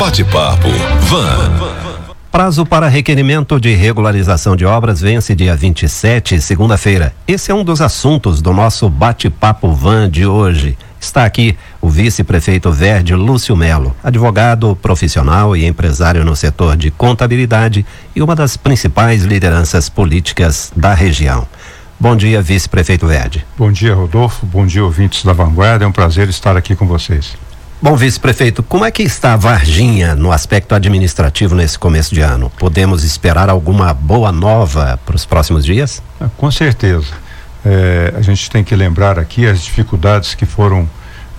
Bate-papo 0.00 0.70
Van. 1.02 1.76
Prazo 2.32 2.64
para 2.64 2.88
requerimento 2.88 3.60
de 3.60 3.74
regularização 3.74 4.56
de 4.56 4.64
obras 4.64 5.02
vence 5.02 5.34
dia 5.34 5.54
27, 5.54 6.40
segunda-feira. 6.40 7.12
Esse 7.28 7.50
é 7.50 7.54
um 7.54 7.62
dos 7.62 7.82
assuntos 7.82 8.40
do 8.40 8.50
nosso 8.54 8.88
bate-papo 8.88 9.70
van 9.72 10.08
de 10.08 10.24
hoje. 10.24 10.78
Está 10.98 11.26
aqui 11.26 11.54
o 11.82 11.90
vice-prefeito 11.90 12.72
Verde 12.72 13.14
Lúcio 13.14 13.54
Melo, 13.54 13.94
advogado 14.02 14.74
profissional 14.74 15.54
e 15.54 15.66
empresário 15.66 16.24
no 16.24 16.34
setor 16.34 16.78
de 16.78 16.90
contabilidade 16.90 17.84
e 18.16 18.22
uma 18.22 18.34
das 18.34 18.56
principais 18.56 19.24
lideranças 19.24 19.90
políticas 19.90 20.72
da 20.74 20.94
região. 20.94 21.46
Bom 22.00 22.16
dia, 22.16 22.40
vice-prefeito 22.40 23.06
Verde. 23.06 23.44
Bom 23.54 23.70
dia, 23.70 23.94
Rodolfo. 23.94 24.46
Bom 24.46 24.64
dia, 24.64 24.82
ouvintes 24.82 25.22
da 25.22 25.34
Vanguarda. 25.34 25.84
É 25.84 25.86
um 25.86 25.92
prazer 25.92 26.30
estar 26.30 26.56
aqui 26.56 26.74
com 26.74 26.86
vocês. 26.86 27.36
Bom, 27.82 27.96
vice-prefeito, 27.96 28.62
como 28.62 28.84
é 28.84 28.90
que 28.90 29.02
está 29.02 29.36
Varginha 29.36 30.14
no 30.14 30.30
aspecto 30.30 30.74
administrativo 30.74 31.54
nesse 31.54 31.78
começo 31.78 32.14
de 32.14 32.20
ano? 32.20 32.52
Podemos 32.58 33.04
esperar 33.04 33.48
alguma 33.48 33.94
boa 33.94 34.30
nova 34.30 35.00
para 35.06 35.16
os 35.16 35.24
próximos 35.24 35.64
dias? 35.64 36.02
Ah, 36.20 36.28
com 36.36 36.50
certeza. 36.50 37.06
É, 37.64 38.12
a 38.14 38.20
gente 38.20 38.50
tem 38.50 38.62
que 38.62 38.76
lembrar 38.76 39.18
aqui 39.18 39.46
as 39.46 39.62
dificuldades 39.62 40.34
que 40.34 40.44
foram 40.44 40.86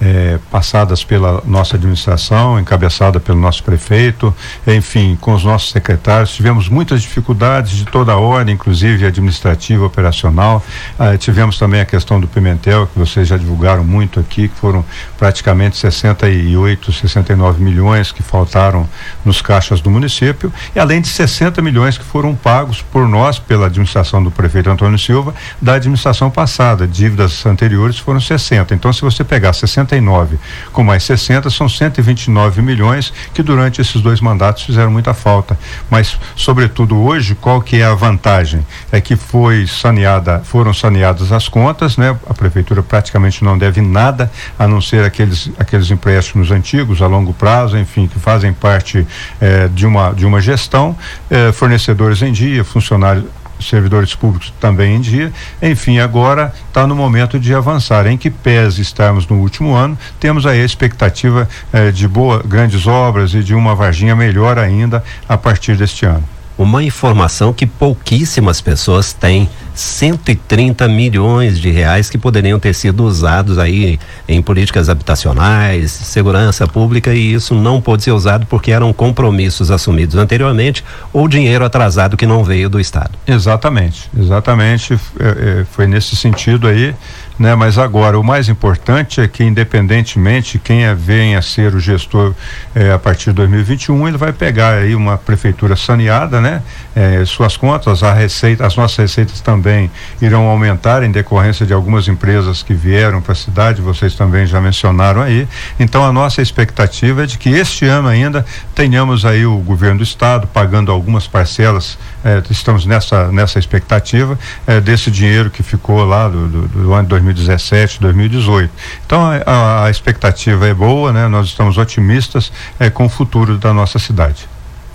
é, 0.01 0.39
passadas 0.49 1.03
pela 1.03 1.43
nossa 1.45 1.75
administração, 1.75 2.59
encabeçada 2.59 3.19
pelo 3.19 3.39
nosso 3.39 3.63
prefeito, 3.63 4.33
enfim, 4.65 5.15
com 5.21 5.33
os 5.33 5.43
nossos 5.43 5.69
secretários. 5.69 6.33
Tivemos 6.33 6.67
muitas 6.67 7.03
dificuldades 7.03 7.77
de 7.77 7.85
toda 7.85 8.11
a 8.11 8.17
ordem, 8.17 8.55
inclusive 8.55 9.05
administrativa, 9.05 9.85
operacional. 9.85 10.63
Ah, 10.97 11.15
tivemos 11.17 11.59
também 11.59 11.79
a 11.79 11.85
questão 11.85 12.19
do 12.19 12.27
Pimentel, 12.27 12.87
que 12.87 12.97
vocês 12.97 13.27
já 13.27 13.37
divulgaram 13.37 13.83
muito 13.83 14.19
aqui, 14.19 14.47
que 14.47 14.55
foram 14.55 14.83
praticamente 15.19 15.77
68, 15.77 16.91
69 16.91 17.63
milhões 17.63 18.11
que 18.11 18.23
faltaram 18.23 18.89
nos 19.23 19.39
caixas 19.41 19.81
do 19.81 19.91
município, 19.91 20.51
e 20.75 20.79
além 20.79 20.99
de 20.99 21.09
60 21.09 21.61
milhões 21.61 21.97
que 21.97 22.03
foram 22.03 22.33
pagos 22.33 22.81
por 22.81 23.07
nós, 23.07 23.37
pela 23.37 23.67
administração 23.67 24.23
do 24.23 24.31
prefeito 24.31 24.69
Antônio 24.69 24.97
Silva, 24.97 25.35
da 25.61 25.75
administração 25.75 26.31
passada. 26.31 26.87
Dívidas 26.87 27.45
anteriores 27.45 27.99
foram 27.99 28.19
60. 28.19 28.73
Então, 28.73 28.91
se 28.91 29.01
você 29.01 29.23
pegar 29.23 29.53
60 29.53 29.90
69. 29.91 30.39
Com 30.71 30.83
mais 30.83 31.03
60, 31.03 31.49
são 31.49 31.67
129 31.67 32.61
milhões 32.61 33.13
que 33.33 33.43
durante 33.43 33.81
esses 33.81 34.01
dois 34.01 34.21
mandatos 34.21 34.63
fizeram 34.63 34.91
muita 34.91 35.13
falta. 35.13 35.59
Mas, 35.89 36.17
sobretudo 36.35 36.97
hoje, 36.97 37.35
qual 37.35 37.61
que 37.61 37.81
é 37.81 37.85
a 37.85 37.93
vantagem? 37.93 38.65
É 38.91 39.01
que 39.01 39.15
foi 39.15 39.67
saneada, 39.67 40.39
foram 40.45 40.73
saneadas 40.73 41.31
as 41.31 41.47
contas, 41.47 41.97
né? 41.97 42.17
A 42.29 42.33
prefeitura 42.33 42.81
praticamente 42.81 43.43
não 43.43 43.57
deve 43.57 43.81
nada, 43.81 44.31
a 44.57 44.67
não 44.67 44.79
ser 44.79 45.03
aqueles, 45.03 45.51
aqueles 45.59 45.91
empréstimos 45.91 46.51
antigos 46.51 47.01
a 47.01 47.07
longo 47.07 47.33
prazo, 47.33 47.77
enfim, 47.77 48.07
que 48.07 48.19
fazem 48.19 48.53
parte 48.53 49.05
eh, 49.41 49.69
de, 49.73 49.85
uma, 49.85 50.13
de 50.13 50.25
uma 50.25 50.39
gestão, 50.39 50.95
eh, 51.29 51.51
fornecedores 51.51 52.21
em 52.21 52.31
dia, 52.31 52.63
funcionários 52.63 53.25
servidores 53.67 54.15
públicos 54.15 54.53
também 54.59 54.95
em 54.95 55.01
dia. 55.01 55.31
Enfim, 55.61 55.99
agora 55.99 56.53
está 56.67 56.85
no 56.85 56.95
momento 56.95 57.39
de 57.39 57.53
avançar. 57.53 58.05
Em 58.07 58.17
que 58.17 58.29
pese 58.29 58.81
estarmos 58.81 59.27
no 59.27 59.37
último 59.37 59.73
ano, 59.73 59.97
temos 60.19 60.45
aí 60.45 60.61
a 60.61 60.65
expectativa 60.65 61.47
eh, 61.71 61.91
de 61.91 62.07
boa, 62.07 62.43
grandes 62.45 62.87
obras 62.87 63.33
e 63.33 63.43
de 63.43 63.53
uma 63.53 63.75
Varginha 63.75 64.15
melhor 64.15 64.57
ainda 64.57 65.03
a 65.27 65.37
partir 65.37 65.75
deste 65.75 66.05
ano 66.05 66.23
uma 66.57 66.83
informação 66.83 67.51
que 67.53 67.65
pouquíssimas 67.65 68.61
pessoas 68.61 69.13
têm. 69.13 69.49
130 69.73 70.87
milhões 70.87 71.59
de 71.59 71.69
reais 71.69 72.09
que 72.09 72.17
poderiam 72.17 72.59
ter 72.59 72.73
sido 72.73 73.03
usados 73.03 73.57
aí 73.57 73.99
em 74.27 74.41
políticas 74.41 74.89
habitacionais, 74.89 75.91
segurança 75.91 76.67
pública 76.67 77.13
e 77.13 77.33
isso 77.33 77.55
não 77.55 77.81
pôde 77.81 78.03
ser 78.03 78.11
usado 78.11 78.45
porque 78.45 78.71
eram 78.71 78.91
compromissos 78.93 79.71
assumidos 79.71 80.15
anteriormente 80.15 80.83
ou 81.13 81.27
dinheiro 81.27 81.65
atrasado 81.65 82.17
que 82.17 82.25
não 82.25 82.43
veio 82.43 82.69
do 82.69 82.79
Estado. 82.79 83.11
Exatamente, 83.25 84.09
exatamente. 84.17 84.93
É, 85.19 85.59
é, 85.61 85.65
foi 85.71 85.87
nesse 85.87 86.15
sentido 86.15 86.67
aí 86.67 86.93
né? 87.41 87.55
Mas 87.55 87.77
agora 87.77 88.17
o 88.17 88.23
mais 88.23 88.47
importante 88.47 89.19
é 89.19 89.27
que 89.27 89.43
independentemente 89.43 90.59
quem 90.59 90.85
é, 90.85 90.93
venha 90.93 91.39
a 91.39 91.41
ser 91.41 91.73
o 91.73 91.79
gestor 91.79 92.33
eh, 92.75 92.91
a 92.91 92.99
partir 92.99 93.31
de 93.31 93.37
2021, 93.37 94.07
ele 94.07 94.17
vai 94.17 94.31
pegar 94.31 94.75
aí 94.75 94.93
uma 94.93 95.17
prefeitura 95.17 95.75
saneada, 95.75 96.39
né? 96.39 96.61
Eh, 96.95 97.23
suas 97.25 97.57
contas, 97.57 98.03
a 98.03 98.13
receita, 98.13 98.65
as 98.65 98.75
nossas 98.75 98.97
receitas 98.97 99.41
também 99.41 99.89
irão 100.21 100.47
aumentar 100.47 101.03
em 101.03 101.11
decorrência 101.11 101.65
de 101.65 101.73
algumas 101.73 102.07
empresas 102.07 102.61
que 102.61 102.73
vieram 102.73 103.21
para 103.21 103.31
a 103.31 103.35
cidade, 103.35 103.81
vocês 103.81 104.13
também 104.13 104.45
já 104.45 104.61
mencionaram 104.61 105.21
aí. 105.21 105.47
Então 105.79 106.05
a 106.05 106.13
nossa 106.13 106.41
expectativa 106.41 107.23
é 107.23 107.25
de 107.25 107.39
que 107.39 107.49
este 107.49 107.85
ano 107.85 108.07
ainda 108.07 108.45
tenhamos 108.75 109.25
aí 109.25 109.45
o 109.45 109.57
governo 109.57 109.97
do 109.97 110.03
estado 110.03 110.47
pagando 110.47 110.91
algumas 110.91 111.25
parcelas, 111.25 111.97
eh, 112.23 112.41
estamos 112.49 112.85
nessa 112.85 113.31
nessa 113.31 113.59
expectativa 113.59 114.37
desse 114.83 115.09
dinheiro 115.09 115.49
que 115.49 115.63
ficou 115.63 116.03
lá 116.05 116.27
do, 116.27 116.47
do, 116.47 116.67
do 116.67 116.93
ano 116.93 117.07
2020 117.07 117.31
2017, 117.41 117.99
2018. 117.99 118.71
Então 119.05 119.21
a, 119.45 119.85
a 119.85 119.89
expectativa 119.89 120.67
é 120.67 120.73
boa, 120.73 121.11
né? 121.11 121.27
Nós 121.27 121.47
estamos 121.47 121.77
otimistas 121.77 122.51
é, 122.79 122.89
com 122.89 123.05
o 123.05 123.09
futuro 123.09 123.57
da 123.57 123.73
nossa 123.73 123.99
cidade. 123.99 124.47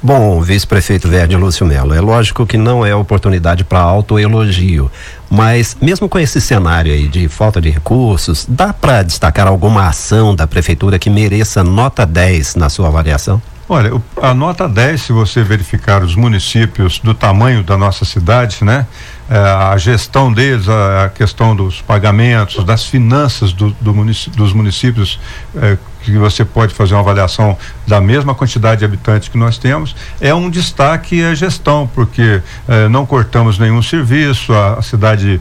Bom, 0.03 0.41
vice-prefeito 0.43 1.09
Verde 1.09 1.35
Lúcio 1.37 1.67
Melo, 1.67 1.95
é 1.95 2.01
lógico 2.01 2.47
que 2.47 2.59
não 2.59 2.85
é 2.85 2.95
oportunidade 2.95 3.65
para 3.65 3.81
autoelogio, 3.81 4.91
mas 5.29 5.77
mesmo 5.81 6.07
com 6.07 6.19
esse 6.19 6.39
cenário 6.41 6.93
aí 6.93 7.09
de 7.09 7.29
falta 7.29 7.61
de 7.61 7.71
recursos, 7.71 8.45
dá 8.47 8.75
para 8.75 9.03
destacar 9.03 9.49
alguma 9.49 9.89
ação 9.89 10.37
da 10.37 10.47
prefeitura 10.47 10.99
que 10.99 11.09
mereça 11.09 11.65
nota 11.65 12.05
10 12.05 12.57
na 12.57 12.69
sua 12.69 12.89
avaliação? 12.89 13.41
Olha, 13.69 13.91
a 14.23 14.33
nota 14.33 14.69
10, 14.69 15.03
se 15.03 15.13
você 15.13 15.43
verificar 15.43 16.03
os 16.03 16.15
municípios 16.15 17.01
do 17.01 17.13
tamanho 17.13 17.65
da 17.65 17.77
nossa 17.77 18.05
cidade, 18.05 18.65
né? 18.65 18.87
É, 19.29 19.37
a 19.37 19.77
gestão 19.77 20.33
deles, 20.33 20.69
a, 20.69 21.09
questão 21.09 21.57
dos 21.57 21.83
pagamentos, 21.83 22.63
das 22.65 22.85
finanças 22.85 23.53
do, 23.53 23.71
do 23.81 23.97
dos 24.37 24.53
municípios 24.53 25.19
é, 25.57 25.77
que 26.01 26.17
você 26.17 26.45
pode 26.45 26.73
fazer 26.73 26.95
uma 26.95 27.01
avaliação 27.01 27.59
da 27.85 28.01
mesma 28.01 28.33
quantidade 28.33 28.79
de 28.79 28.85
habitantes 28.85 29.29
que 29.29 29.37
nós 29.37 29.59
temos, 29.59 29.97
é 30.21 30.33
um 30.33 30.49
destaque 30.49 31.25
a 31.25 31.35
gestão, 31.35 31.91
porque 31.93 32.41
eh, 32.69 32.89
não 32.89 33.05
cortamos 33.05 33.59
nenhum 33.59 33.83
serviço, 33.83 34.53
a, 34.53 34.75
a 34.75 34.83
cidade 34.83 35.41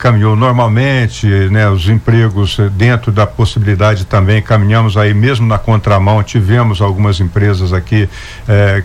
caminhou 0.00 0.34
normalmente, 0.34 1.26
né, 1.50 1.68
os 1.70 1.88
empregos 1.88 2.58
dentro 2.72 3.12
da 3.12 3.24
possibilidade 3.24 4.04
também 4.04 4.42
caminhamos 4.42 4.96
aí 4.96 5.14
mesmo 5.14 5.46
na 5.46 5.58
contramão, 5.58 6.24
tivemos 6.24 6.80
algumas 6.80 7.20
empresas 7.20 7.72
aqui 7.72 8.08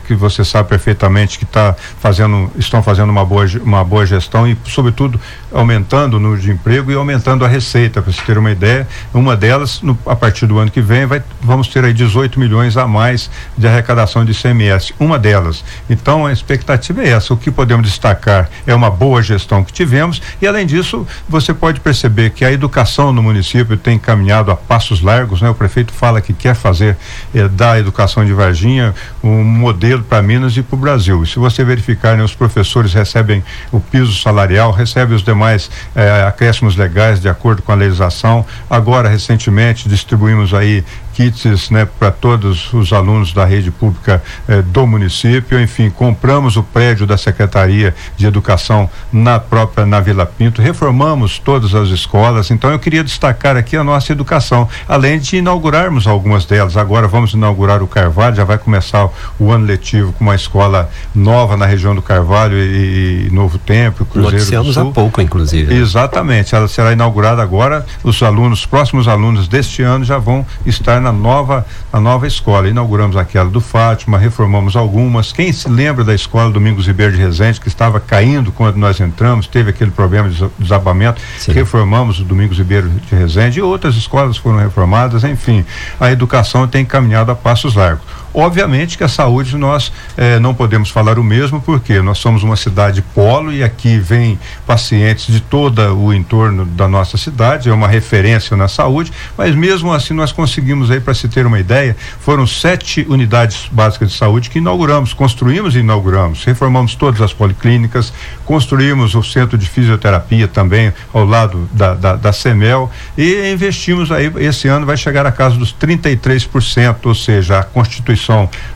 que 0.07 0.13
você 0.13 0.45
sabe 0.45 0.69
perfeitamente 0.69 1.39
que 1.39 1.45
tá 1.45 1.75
fazendo, 2.00 2.51
estão 2.55 2.84
fazendo 2.84 3.09
uma 3.09 3.25
boa, 3.25 3.45
uma 3.63 3.84
boa 3.84 4.05
gestão 4.05 4.34
e, 4.47 4.57
sobretudo, 4.66 5.19
aumentando 5.53 6.18
o 6.18 6.19
número 6.19 6.41
de 6.41 6.51
emprego 6.51 6.91
e 6.91 6.96
aumentando 6.96 7.46
a 7.46 7.47
receita, 7.47 8.01
para 8.01 8.12
você 8.12 8.22
ter 8.23 8.38
uma 8.38 8.51
ideia, 8.51 8.88
uma 9.13 9.35
delas, 9.38 9.81
no, 9.81 9.97
a 10.06 10.16
partir 10.16 10.47
do 10.47 10.57
ano 10.57 10.72
que 10.72 10.81
vem, 10.81 11.06
vai, 11.06 11.22
vamos 11.41 11.68
ter 11.68 11.85
aí 11.85 11.94
18 11.94 12.40
milhões 12.40 12.75
a 12.75 12.88
mais 12.88 13.29
de 13.57 13.68
arrecadação 13.68 14.25
de 14.25 14.31
ICMS, 14.31 14.94
uma 15.00 15.19
delas. 15.19 15.63
Então 15.90 16.25
a 16.25 16.34
expectativa 16.34 17.03
é 17.03 17.09
essa. 17.09 17.34
O 17.34 17.38
que 17.38 17.51
podemos 17.51 17.88
destacar 17.88 18.50
é 18.66 18.73
uma 18.73 18.90
boa 18.90 19.22
gestão 19.22 19.63
que 19.63 19.72
tivemos 19.72 20.22
e 20.41 20.47
além 20.47 20.66
disso 20.66 21.06
você 21.29 21.53
pode 21.53 21.79
perceber 21.79 22.31
que 22.31 22.44
a 22.44 22.52
educação 22.52 23.13
no 23.13 23.22
município 23.22 23.78
tem 23.78 24.00
caminhado 24.00 24.52
a 24.52 24.56
passos 24.56 25.02
largos, 25.02 25.41
né? 25.41 25.50
O 25.50 25.56
prefeito 25.56 25.94
fala 25.94 26.22
que 26.22 26.34
quer 26.34 26.56
fazer 26.56 26.97
eh, 27.34 27.47
da 27.47 27.78
educação 27.79 28.25
de 28.25 28.34
Varginha 28.34 28.94
um 29.23 29.44
modelo 29.44 30.03
para 30.03 30.22
Minas 30.22 30.56
e 30.57 30.62
para 30.62 30.75
o 30.75 30.79
Brasil. 30.79 31.23
E 31.23 31.28
se 31.28 31.40
você 31.40 31.63
verificar, 31.63 32.17
né, 32.17 32.23
os 32.23 32.35
professores 32.35 32.94
recebem 32.94 33.44
o 33.72 33.79
piso 33.79 34.13
salarial, 34.25 34.72
recebem 34.72 35.16
os 35.16 35.24
demais 35.24 35.69
eh, 35.96 36.25
acréscimos 36.28 36.75
legais 36.75 37.19
de 37.19 37.30
acordo 37.30 37.62
com 37.62 37.72
a 37.72 37.75
legislação. 37.75 38.44
Agora 38.68 39.08
recentemente 39.08 39.88
distribuímos 39.88 40.52
aí 40.52 40.84
kits 41.16 41.70
né, 41.70 41.88
para 41.98 42.12
todos 42.12 42.74
os 42.74 42.92
alunos 42.92 43.31
da 43.31 43.46
rede 43.46 43.72
pública 43.72 44.22
eh, 44.47 44.62
do 44.62 44.85
município. 44.85 45.59
Enfim, 45.59 45.90
compramos 45.90 46.58
o 46.58 46.64
prédio 46.64 47.08
da 47.08 47.17
Secretaria 47.17 47.96
de 48.17 48.26
Educação 48.26 48.90
na 49.14 49.40
própria 49.40 49.85
na 49.85 50.02
Vila 50.02 50.26
Pinto, 50.26 50.62
reformamos 50.62 51.40
todas 51.40 51.73
as 51.73 51.88
escolas. 51.90 52.52
Então 52.52 52.70
eu 52.70 52.78
queria 52.78 53.03
destacar 53.03 53.56
aqui 53.56 53.78
a 53.78 53.84
nossa 53.84 54.12
educação, 54.12 54.67
além 54.88 55.17
de 55.17 55.38
inaugurarmos 55.38 56.06
algumas 56.06 56.46
delas. 56.46 56.76
Agora 56.76 57.08
vamos 57.08 57.34
inaugurar 57.34 57.82
o 57.82 57.88
Carvalho, 57.88 58.35
já 58.35 58.44
vai 58.44 58.58
começar 58.58 59.08
o 59.40 59.52
ano 59.52 59.66
letivo 59.66 60.11
com 60.14 60.26
uma 60.26 60.35
escola 60.35 60.90
nova 61.14 61.56
na 61.56 61.66
região 61.66 61.96
do 61.96 62.02
Carvalho 62.02 62.58
e, 62.58 63.28
e 63.28 63.29
Novo 63.32 63.58
Tempo, 63.58 64.06
Cruzeiro 64.06 64.35
Noticiamos 64.35 64.68
do 64.68 64.73
Sul. 64.73 64.90
há 64.90 64.94
pouco, 64.94 65.22
inclusive. 65.22 65.73
Né? 65.73 65.79
Exatamente, 65.79 66.53
ela 66.53 66.68
será 66.68 66.91
inaugurada 66.91 67.41
agora. 67.41 67.85
Os 68.03 68.22
alunos, 68.22 68.59
os 68.59 68.66
próximos 68.66 69.08
alunos 69.08 69.47
deste 69.47 69.82
ano 69.82 70.03
já 70.03 70.18
vão 70.18 70.46
estar 70.66 71.04
na 71.05 71.11
nova, 71.11 71.66
a 71.93 71.99
nova 71.99 72.25
escola. 72.25 72.67
Inauguramos 72.67 73.16
aquela 73.16 73.49
do 73.49 73.61
Fátima, 73.61 74.17
reformamos 74.17 74.75
algumas. 74.75 75.31
Quem 75.31 75.53
se 75.53 75.69
lembra 75.69 76.03
da 76.03 76.13
escola 76.13 76.52
Domingos 76.52 76.87
Ribeiro 76.87 77.13
de 77.13 77.19
Resende, 77.19 77.61
que 77.61 77.67
estava 77.67 77.99
caindo 77.99 78.52
quando 78.52 78.78
nós 78.78 78.99
entramos, 78.99 79.47
teve 79.47 79.69
aquele 79.69 79.91
problema 79.91 80.29
de 80.29 80.43
desabamento, 80.57 81.22
Sim. 81.37 81.52
reformamos 81.52 82.19
o 82.19 82.23
Domingos 82.23 82.57
Ribeiro 82.57 82.90
de 82.90 83.16
Resende 83.16 83.59
e 83.59 83.61
outras 83.61 83.96
escolas 83.96 84.37
foram 84.37 84.57
reformadas, 84.57 85.23
enfim, 85.23 85.63
a 85.99 86.11
educação 86.11 86.67
tem 86.67 86.84
caminhado 86.84 87.31
a 87.31 87.35
passos 87.35 87.75
largos. 87.75 88.24
Obviamente 88.37 88.97
que 88.97 89.03
a 89.03 89.08
saúde 89.08 89.55
nós 89.55 89.93
eh, 90.17 90.40
não 90.40 90.53
podemos 90.53 90.90
falar 90.90 91.17
o 91.17 91.23
mesmo, 91.23 91.61
porque 91.61 92.02
nós 92.02 92.17
somos 92.17 92.43
uma 92.43 92.58
cidade 92.58 93.02
polo 93.02 93.53
e 93.53 93.64
aqui 93.64 93.97
vem 93.97 94.37
pacientes 94.67 95.34
de 95.34 95.40
todo 95.40 95.79
o 95.97 96.14
entorno 96.14 96.66
da 96.66 96.85
nossa 96.85 97.17
cidade, 97.17 97.70
é 97.70 97.73
uma 97.73 97.87
referência 97.87 98.58
na 98.58 98.67
saúde, 98.67 99.09
mas 99.37 99.55
mesmo 99.55 99.93
assim 99.93 100.14
nós 100.14 100.34
conseguimos 100.34 100.91
aí, 100.91 100.99
para 100.99 101.14
se 101.14 101.29
ter 101.29 101.46
uma 101.46 101.58
ideia, 101.61 101.96
foram 102.20 102.46
sete 102.46 103.05
unidades 103.08 103.70
básicas 103.72 104.11
de 104.11 104.17
saúde 104.17 104.49
que 104.49 104.59
inauguramos, 104.59 105.14
construímos 105.14 105.73
e 105.73 105.79
inauguramos, 105.79 106.43
reformamos 106.43 106.93
todas 106.93 107.22
as 107.22 107.32
policlínicas, 107.32 108.11
construímos 108.43 109.16
o 109.16 109.23
centro 109.23 109.58
de 109.58 109.66
fisioterapia 109.66 110.46
também 110.46 110.91
ao 111.14 111.23
lado 111.23 111.70
da, 111.72 111.93
da, 111.93 112.16
da 112.17 112.34
CEMEL 112.34 112.91
e 113.17 113.49
investimos 113.49 114.11
aí, 114.11 114.29
esse 114.40 114.67
ano 114.67 114.85
vai 114.85 114.97
chegar 114.97 115.26
a 115.26 115.32
casa 115.32 115.55
dos 115.55 115.73
33%, 115.73 116.97
ou 117.05 117.16
seja, 117.16 117.59
a 117.59 117.64
Constituição 117.64 118.24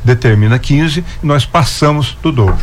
determina 0.03 0.59
15 0.59 1.03
e 1.23 1.25
nós 1.25 1.45
passamos 1.45 2.17
do 2.21 2.31
dobro. 2.31 2.57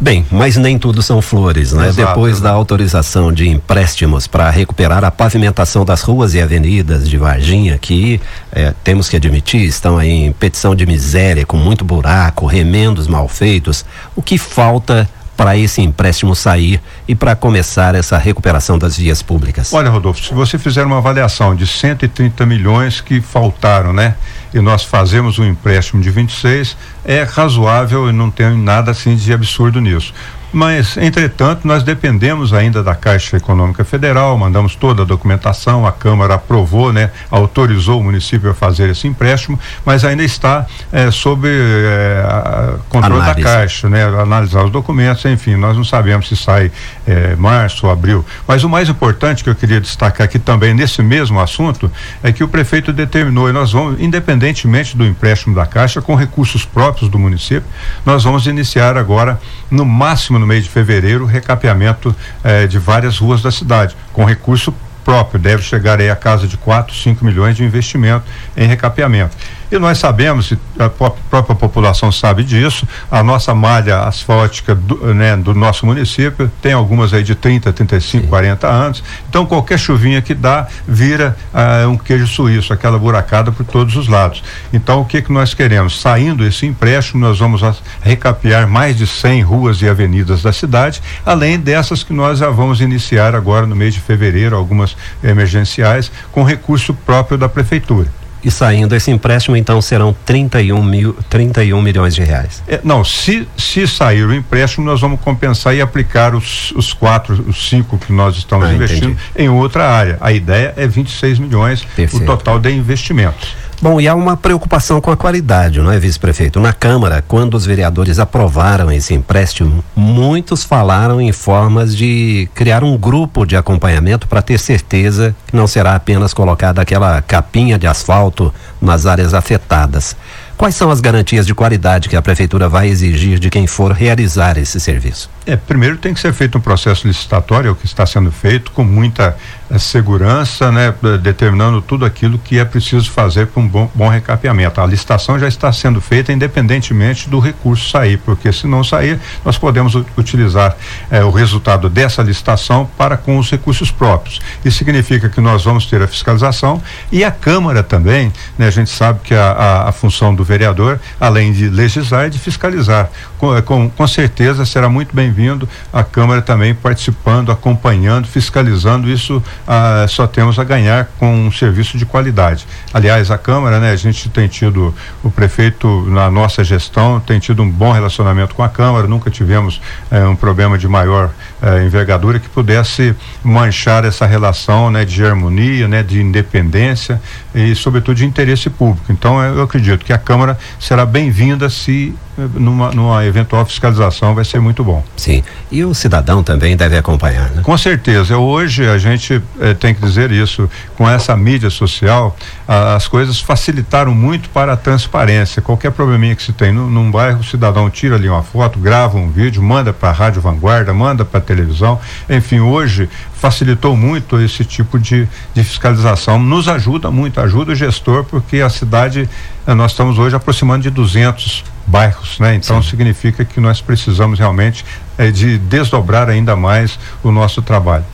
Bem, 0.00 0.24
mas 0.30 0.56
nem 0.56 0.78
tudo 0.78 1.02
são 1.02 1.20
flores, 1.20 1.72
né? 1.72 1.88
Exato, 1.88 2.08
Depois 2.08 2.34
exato. 2.34 2.44
da 2.44 2.50
autorização 2.52 3.32
de 3.32 3.48
empréstimos 3.48 4.28
para 4.28 4.48
recuperar 4.48 5.04
a 5.04 5.10
pavimentação 5.10 5.84
das 5.84 6.02
ruas 6.02 6.34
e 6.34 6.40
avenidas 6.40 7.08
de 7.08 7.16
Varginha, 7.16 7.76
que 7.78 8.20
eh, 8.52 8.72
temos 8.84 9.08
que 9.08 9.16
admitir, 9.16 9.64
estão 9.64 9.98
aí 9.98 10.26
em 10.26 10.32
petição 10.32 10.72
de 10.72 10.86
miséria, 10.86 11.44
com 11.44 11.56
muito 11.56 11.84
buraco, 11.84 12.46
remendos 12.46 13.08
mal 13.08 13.26
feitos, 13.26 13.84
o 14.14 14.22
que 14.22 14.38
falta 14.38 15.08
para 15.38 15.56
esse 15.56 15.80
empréstimo 15.80 16.34
sair 16.34 16.80
e 17.06 17.14
para 17.14 17.36
começar 17.36 17.94
essa 17.94 18.18
recuperação 18.18 18.76
das 18.76 18.96
vias 18.96 19.22
públicas? 19.22 19.72
Olha, 19.72 19.88
Rodolfo, 19.88 20.20
se 20.20 20.34
você 20.34 20.58
fizer 20.58 20.84
uma 20.84 20.98
avaliação 20.98 21.54
de 21.54 21.64
130 21.64 22.44
milhões 22.44 23.00
que 23.00 23.20
faltaram, 23.20 23.92
né? 23.92 24.16
E 24.52 24.58
nós 24.58 24.82
fazemos 24.82 25.38
um 25.38 25.44
empréstimo 25.44 26.02
de 26.02 26.10
26, 26.10 26.76
é 27.04 27.22
razoável 27.22 28.10
e 28.10 28.12
não 28.12 28.32
tem 28.32 28.58
nada 28.58 28.90
assim 28.90 29.14
de 29.14 29.32
absurdo 29.32 29.80
nisso. 29.80 30.12
Mas, 30.52 30.96
entretanto, 30.96 31.66
nós 31.66 31.82
dependemos 31.82 32.54
ainda 32.54 32.82
da 32.82 32.94
Caixa 32.94 33.36
Econômica 33.36 33.84
Federal, 33.84 34.36
mandamos 34.38 34.74
toda 34.74 35.02
a 35.02 35.04
documentação, 35.04 35.86
a 35.86 35.92
Câmara 35.92 36.34
aprovou, 36.34 36.92
né, 36.92 37.10
autorizou 37.30 38.00
o 38.00 38.04
município 38.04 38.50
a 38.50 38.54
fazer 38.54 38.88
esse 38.88 39.06
empréstimo, 39.06 39.58
mas 39.84 40.04
ainda 40.04 40.24
está 40.24 40.66
eh, 40.90 41.10
sob 41.10 41.46
eh, 41.48 42.74
controle 42.88 43.20
Análise. 43.20 43.42
da 43.42 43.50
Caixa, 43.50 43.88
né, 43.90 44.04
analisar 44.04 44.64
os 44.64 44.70
documentos, 44.70 45.24
enfim, 45.26 45.54
nós 45.54 45.76
não 45.76 45.84
sabemos 45.84 46.28
se 46.28 46.36
sai 46.36 46.72
eh, 47.06 47.36
março 47.36 47.86
ou 47.86 47.92
abril. 47.92 48.24
Mas 48.46 48.64
o 48.64 48.68
mais 48.70 48.88
importante 48.88 49.44
que 49.44 49.50
eu 49.50 49.54
queria 49.54 49.80
destacar 49.80 50.24
aqui 50.24 50.38
também 50.38 50.72
nesse 50.72 51.02
mesmo 51.02 51.40
assunto 51.40 51.92
é 52.22 52.32
que 52.32 52.42
o 52.42 52.48
prefeito 52.48 52.90
determinou, 52.90 53.50
e 53.50 53.52
nós 53.52 53.72
vamos, 53.72 54.00
independentemente 54.00 54.96
do 54.96 55.04
empréstimo 55.04 55.54
da 55.54 55.66
Caixa, 55.66 56.00
com 56.00 56.14
recursos 56.14 56.64
próprios 56.64 57.10
do 57.10 57.18
município, 57.18 57.68
nós 58.06 58.24
vamos 58.24 58.46
iniciar 58.46 58.96
agora, 58.96 59.38
no 59.70 59.84
máximo 59.84 60.37
no 60.38 60.46
mês 60.46 60.64
de 60.64 60.70
fevereiro, 60.70 61.24
recapeamento 61.24 62.14
eh, 62.44 62.66
de 62.66 62.78
várias 62.78 63.18
ruas 63.18 63.42
da 63.42 63.50
cidade, 63.50 63.96
com 64.12 64.24
recurso 64.24 64.72
próprio, 65.04 65.40
deve 65.40 65.62
chegar 65.62 66.00
aí 66.00 66.10
a 66.10 66.16
casa 66.16 66.46
de 66.46 66.56
4, 66.58 66.94
5 66.94 67.24
milhões 67.24 67.56
de 67.56 67.64
investimento 67.64 68.24
em 68.56 68.66
recapeamento. 68.66 69.34
E 69.70 69.78
nós 69.78 69.98
sabemos, 69.98 70.54
a 70.78 70.88
própria 70.88 71.54
população 71.54 72.10
sabe 72.10 72.42
disso, 72.42 72.88
a 73.10 73.22
nossa 73.22 73.54
malha 73.54 74.00
asfáltica 74.00 74.74
do, 74.74 75.14
né, 75.14 75.36
do 75.36 75.54
nosso 75.54 75.84
município 75.84 76.50
tem 76.62 76.72
algumas 76.72 77.12
aí 77.12 77.22
de 77.22 77.34
30, 77.34 77.72
35, 77.72 78.24
Sim. 78.24 78.28
40 78.28 78.66
anos. 78.66 79.04
Então 79.28 79.44
qualquer 79.44 79.78
chuvinha 79.78 80.22
que 80.22 80.34
dá 80.34 80.66
vira 80.86 81.36
uh, 81.52 81.88
um 81.88 81.98
queijo 81.98 82.26
suíço, 82.26 82.72
aquela 82.72 82.98
buracada 82.98 83.52
por 83.52 83.64
todos 83.64 83.94
os 83.96 84.08
lados. 84.08 84.42
Então 84.72 85.02
o 85.02 85.04
que 85.04 85.20
que 85.20 85.32
nós 85.32 85.52
queremos? 85.52 86.00
Saindo 86.00 86.46
esse 86.46 86.64
empréstimo, 86.64 87.20
nós 87.20 87.38
vamos 87.38 87.60
recapear 88.00 88.66
mais 88.66 88.96
de 88.96 89.06
100 89.06 89.42
ruas 89.42 89.82
e 89.82 89.88
avenidas 89.88 90.42
da 90.42 90.52
cidade, 90.52 91.02
além 91.26 91.58
dessas 91.58 92.02
que 92.02 92.12
nós 92.12 92.38
já 92.38 92.48
vamos 92.48 92.80
iniciar 92.80 93.34
agora 93.34 93.66
no 93.66 93.76
mês 93.76 93.92
de 93.92 94.00
fevereiro, 94.00 94.56
algumas 94.56 94.96
emergenciais, 95.22 96.10
com 96.32 96.42
recurso 96.42 96.94
próprio 96.94 97.36
da 97.36 97.48
prefeitura. 97.48 98.08
E 98.42 98.50
saindo 98.50 98.94
esse 98.94 99.10
empréstimo, 99.10 99.56
então 99.56 99.80
serão 99.82 100.14
31, 100.24 100.82
mil, 100.82 101.16
31 101.28 101.80
milhões 101.82 102.14
de 102.14 102.22
reais. 102.22 102.62
É, 102.68 102.80
não, 102.84 103.04
se, 103.04 103.48
se 103.56 103.86
sair 103.86 104.24
o 104.24 104.34
empréstimo, 104.34 104.86
nós 104.86 105.00
vamos 105.00 105.20
compensar 105.20 105.74
e 105.74 105.80
aplicar 105.80 106.34
os, 106.34 106.72
os 106.72 106.92
quatro, 106.92 107.44
os 107.48 107.68
cinco 107.68 107.98
que 107.98 108.12
nós 108.12 108.36
estamos 108.36 108.68
ah, 108.68 108.72
investindo 108.72 109.10
entendi. 109.10 109.18
em 109.36 109.48
outra 109.48 109.88
área. 109.88 110.18
A 110.20 110.32
ideia 110.32 110.72
é 110.76 110.86
26 110.86 111.38
milhões 111.38 111.84
Perfeito. 111.96 112.22
o 112.22 112.26
total 112.26 112.58
de 112.58 112.70
investimentos. 112.70 113.56
Bom, 113.80 114.00
e 114.00 114.08
há 114.08 114.14
uma 114.14 114.36
preocupação 114.36 115.00
com 115.00 115.08
a 115.08 115.16
qualidade, 115.16 115.80
não 115.80 115.92
é, 115.92 116.00
vice-prefeito? 116.00 116.58
Na 116.58 116.72
Câmara, 116.72 117.22
quando 117.26 117.54
os 117.54 117.64
vereadores 117.64 118.18
aprovaram 118.18 118.90
esse 118.90 119.14
empréstimo, 119.14 119.84
muitos 119.94 120.64
falaram 120.64 121.20
em 121.20 121.30
formas 121.30 121.96
de 121.96 122.48
criar 122.54 122.82
um 122.82 122.98
grupo 122.98 123.46
de 123.46 123.56
acompanhamento 123.56 124.26
para 124.26 124.42
ter 124.42 124.58
certeza 124.58 125.32
que 125.46 125.54
não 125.54 125.68
será 125.68 125.94
apenas 125.94 126.34
colocada 126.34 126.82
aquela 126.82 127.22
capinha 127.22 127.78
de 127.78 127.86
asfalto 127.86 128.52
nas 128.82 129.06
áreas 129.06 129.32
afetadas. 129.32 130.16
Quais 130.56 130.74
são 130.74 130.90
as 130.90 131.00
garantias 131.00 131.46
de 131.46 131.54
qualidade 131.54 132.08
que 132.08 132.16
a 132.16 132.20
prefeitura 132.20 132.68
vai 132.68 132.88
exigir 132.88 133.38
de 133.38 133.48
quem 133.48 133.68
for 133.68 133.92
realizar 133.92 134.58
esse 134.58 134.80
serviço? 134.80 135.30
É, 135.46 135.54
primeiro 135.54 135.96
tem 135.98 136.12
que 136.12 136.18
ser 136.18 136.32
feito 136.32 136.58
um 136.58 136.60
processo 136.60 137.06
licitatório, 137.06 137.70
o 137.70 137.76
que 137.76 137.86
está 137.86 138.04
sendo 138.04 138.32
feito 138.32 138.72
com 138.72 138.82
muita 138.82 139.36
segurança, 139.76 140.72
né, 140.72 140.94
determinando 141.20 141.82
tudo 141.82 142.04
aquilo 142.04 142.38
que 142.38 142.58
é 142.58 142.64
preciso 142.64 143.10
fazer 143.10 143.48
para 143.48 143.60
um 143.60 143.68
bom, 143.68 143.90
bom 143.94 144.08
recapeamento. 144.08 144.80
A 144.80 144.86
licitação 144.86 145.38
já 145.38 145.48
está 145.48 145.72
sendo 145.72 146.00
feita 146.00 146.32
independentemente 146.32 147.28
do 147.28 147.38
recurso 147.38 147.90
sair, 147.90 148.18
porque 148.18 148.52
se 148.52 148.66
não 148.66 148.82
sair, 148.82 149.18
nós 149.44 149.58
podemos 149.58 149.94
utilizar 150.16 150.76
é, 151.10 151.22
o 151.22 151.30
resultado 151.30 151.88
dessa 151.88 152.22
licitação 152.22 152.88
para 152.96 153.16
com 153.16 153.36
os 153.38 153.50
recursos 153.50 153.90
próprios. 153.90 154.40
Isso 154.64 154.78
significa 154.78 155.28
que 155.28 155.40
nós 155.40 155.64
vamos 155.64 155.86
ter 155.86 156.00
a 156.00 156.06
fiscalização 156.06 156.80
e 157.10 157.24
a 157.24 157.30
Câmara 157.30 157.82
também, 157.82 158.32
né, 158.56 158.68
a 158.68 158.70
gente 158.70 158.90
sabe 158.90 159.20
que 159.22 159.34
a, 159.34 159.52
a, 159.52 159.88
a 159.88 159.92
função 159.92 160.34
do 160.34 160.44
vereador, 160.44 161.00
além 161.20 161.52
de 161.52 161.68
legislar, 161.68 162.26
é 162.26 162.28
de 162.28 162.38
fiscalizar. 162.38 163.10
Com, 163.38 163.56
é, 163.56 163.62
com, 163.62 163.88
com 163.88 164.06
certeza 164.06 164.66
será 164.66 164.88
muito 164.88 165.14
bem-vindo 165.14 165.68
a 165.92 166.02
Câmara 166.02 166.42
também 166.42 166.74
participando, 166.74 167.52
acompanhando, 167.52 168.26
fiscalizando. 168.26 169.08
Isso 169.08 169.42
ah, 169.66 170.04
só 170.08 170.26
temos 170.26 170.58
a 170.58 170.64
ganhar 170.64 171.08
com 171.18 171.46
um 171.46 171.52
serviço 171.52 171.96
de 171.96 172.04
qualidade. 172.04 172.66
Aliás, 172.92 173.30
a 173.30 173.38
Câmara, 173.38 173.78
né, 173.78 173.92
a 173.92 173.96
gente 173.96 174.28
tem 174.28 174.48
tido, 174.48 174.92
o 175.22 175.30
prefeito, 175.30 176.04
na 176.10 176.28
nossa 176.30 176.64
gestão, 176.64 177.20
tem 177.20 177.38
tido 177.38 177.62
um 177.62 177.70
bom 177.70 177.92
relacionamento 177.92 178.54
com 178.54 178.62
a 178.62 178.68
Câmara, 178.68 179.06
nunca 179.06 179.30
tivemos 179.30 179.80
eh, 180.10 180.24
um 180.26 180.34
problema 180.34 180.76
de 180.76 180.88
maior 180.88 181.30
eh, 181.62 181.84
envergadura 181.84 182.40
que 182.40 182.48
pudesse 182.48 183.14
manchar 183.42 184.04
essa 184.04 184.26
relação 184.26 184.90
né, 184.90 185.04
de 185.04 185.24
harmonia, 185.24 185.86
né, 185.86 186.02
de 186.02 186.20
independência 186.20 187.20
e, 187.54 187.74
sobretudo, 187.74 188.16
de 188.16 188.24
interesse 188.24 188.68
público. 188.68 189.12
Então, 189.12 189.40
eu 189.42 189.62
acredito 189.62 190.04
que 190.04 190.12
a 190.12 190.18
Câmara 190.18 190.58
será 190.80 191.06
bem-vinda 191.06 191.70
se 191.70 192.14
numa, 192.54 192.90
numa 192.90 193.24
eventual 193.24 193.64
fiscalização 193.66 194.34
vai 194.34 194.44
ser 194.44 194.60
muito 194.60 194.84
bom. 194.84 195.04
Sim. 195.16 195.42
E 195.70 195.84
o 195.84 195.94
cidadão 195.94 196.42
também 196.42 196.76
deve 196.76 196.96
acompanhar, 196.96 197.50
né? 197.50 197.62
Com 197.62 197.76
certeza. 197.76 198.36
Hoje 198.38 198.88
a 198.88 198.96
gente 198.98 199.42
eh, 199.60 199.74
tem 199.74 199.94
que 199.94 200.00
dizer 200.00 200.30
isso, 200.30 200.70
com 200.96 201.08
essa 201.08 201.36
mídia 201.36 201.70
social, 201.70 202.36
as 202.66 203.08
coisas 203.08 203.40
facilitaram 203.40 204.14
muito 204.14 204.48
para 204.50 204.74
a 204.74 204.76
transparência. 204.76 205.60
Qualquer 205.60 205.90
probleminha 205.90 206.36
que 206.36 206.42
se 206.42 206.52
tem 206.52 206.72
no, 206.72 206.88
num 206.88 207.10
bairro, 207.10 207.40
o 207.40 207.44
cidadão 207.44 207.90
tira 207.90 208.16
ali 208.16 208.28
uma 208.28 208.42
foto, 208.42 208.78
grava 208.78 209.16
um 209.16 209.30
vídeo, 209.30 209.62
manda 209.62 209.92
para 209.92 210.10
a 210.10 210.12
Rádio 210.12 210.40
Vanguarda, 210.40 210.92
manda 210.94 211.24
para 211.24 211.38
a 211.38 211.42
televisão. 211.42 211.98
Enfim, 212.28 212.60
hoje 212.60 213.08
facilitou 213.34 213.96
muito 213.96 214.40
esse 214.40 214.64
tipo 214.64 214.98
de, 214.98 215.28
de 215.54 215.64
fiscalização. 215.64 216.38
Nos 216.38 216.68
ajuda 216.68 217.10
muito, 217.10 217.40
ajuda 217.40 217.72
o 217.72 217.74
gestor, 217.74 218.24
porque 218.24 218.60
a 218.60 218.68
cidade, 218.68 219.28
eh, 219.66 219.74
nós 219.74 219.92
estamos 219.92 220.18
hoje 220.18 220.36
aproximando 220.36 220.82
de 220.82 220.90
200 220.90 221.64
bairros, 221.88 222.38
né? 222.38 222.54
Então 222.54 222.82
Sim. 222.82 222.90
significa 222.90 223.44
que 223.44 223.58
nós 223.60 223.80
precisamos 223.80 224.38
realmente 224.38 224.84
é, 225.16 225.30
de 225.30 225.58
desdobrar 225.58 226.28
ainda 226.28 226.54
mais 226.54 226.98
o 227.22 227.32
nosso 227.32 227.62
trabalho. 227.62 228.04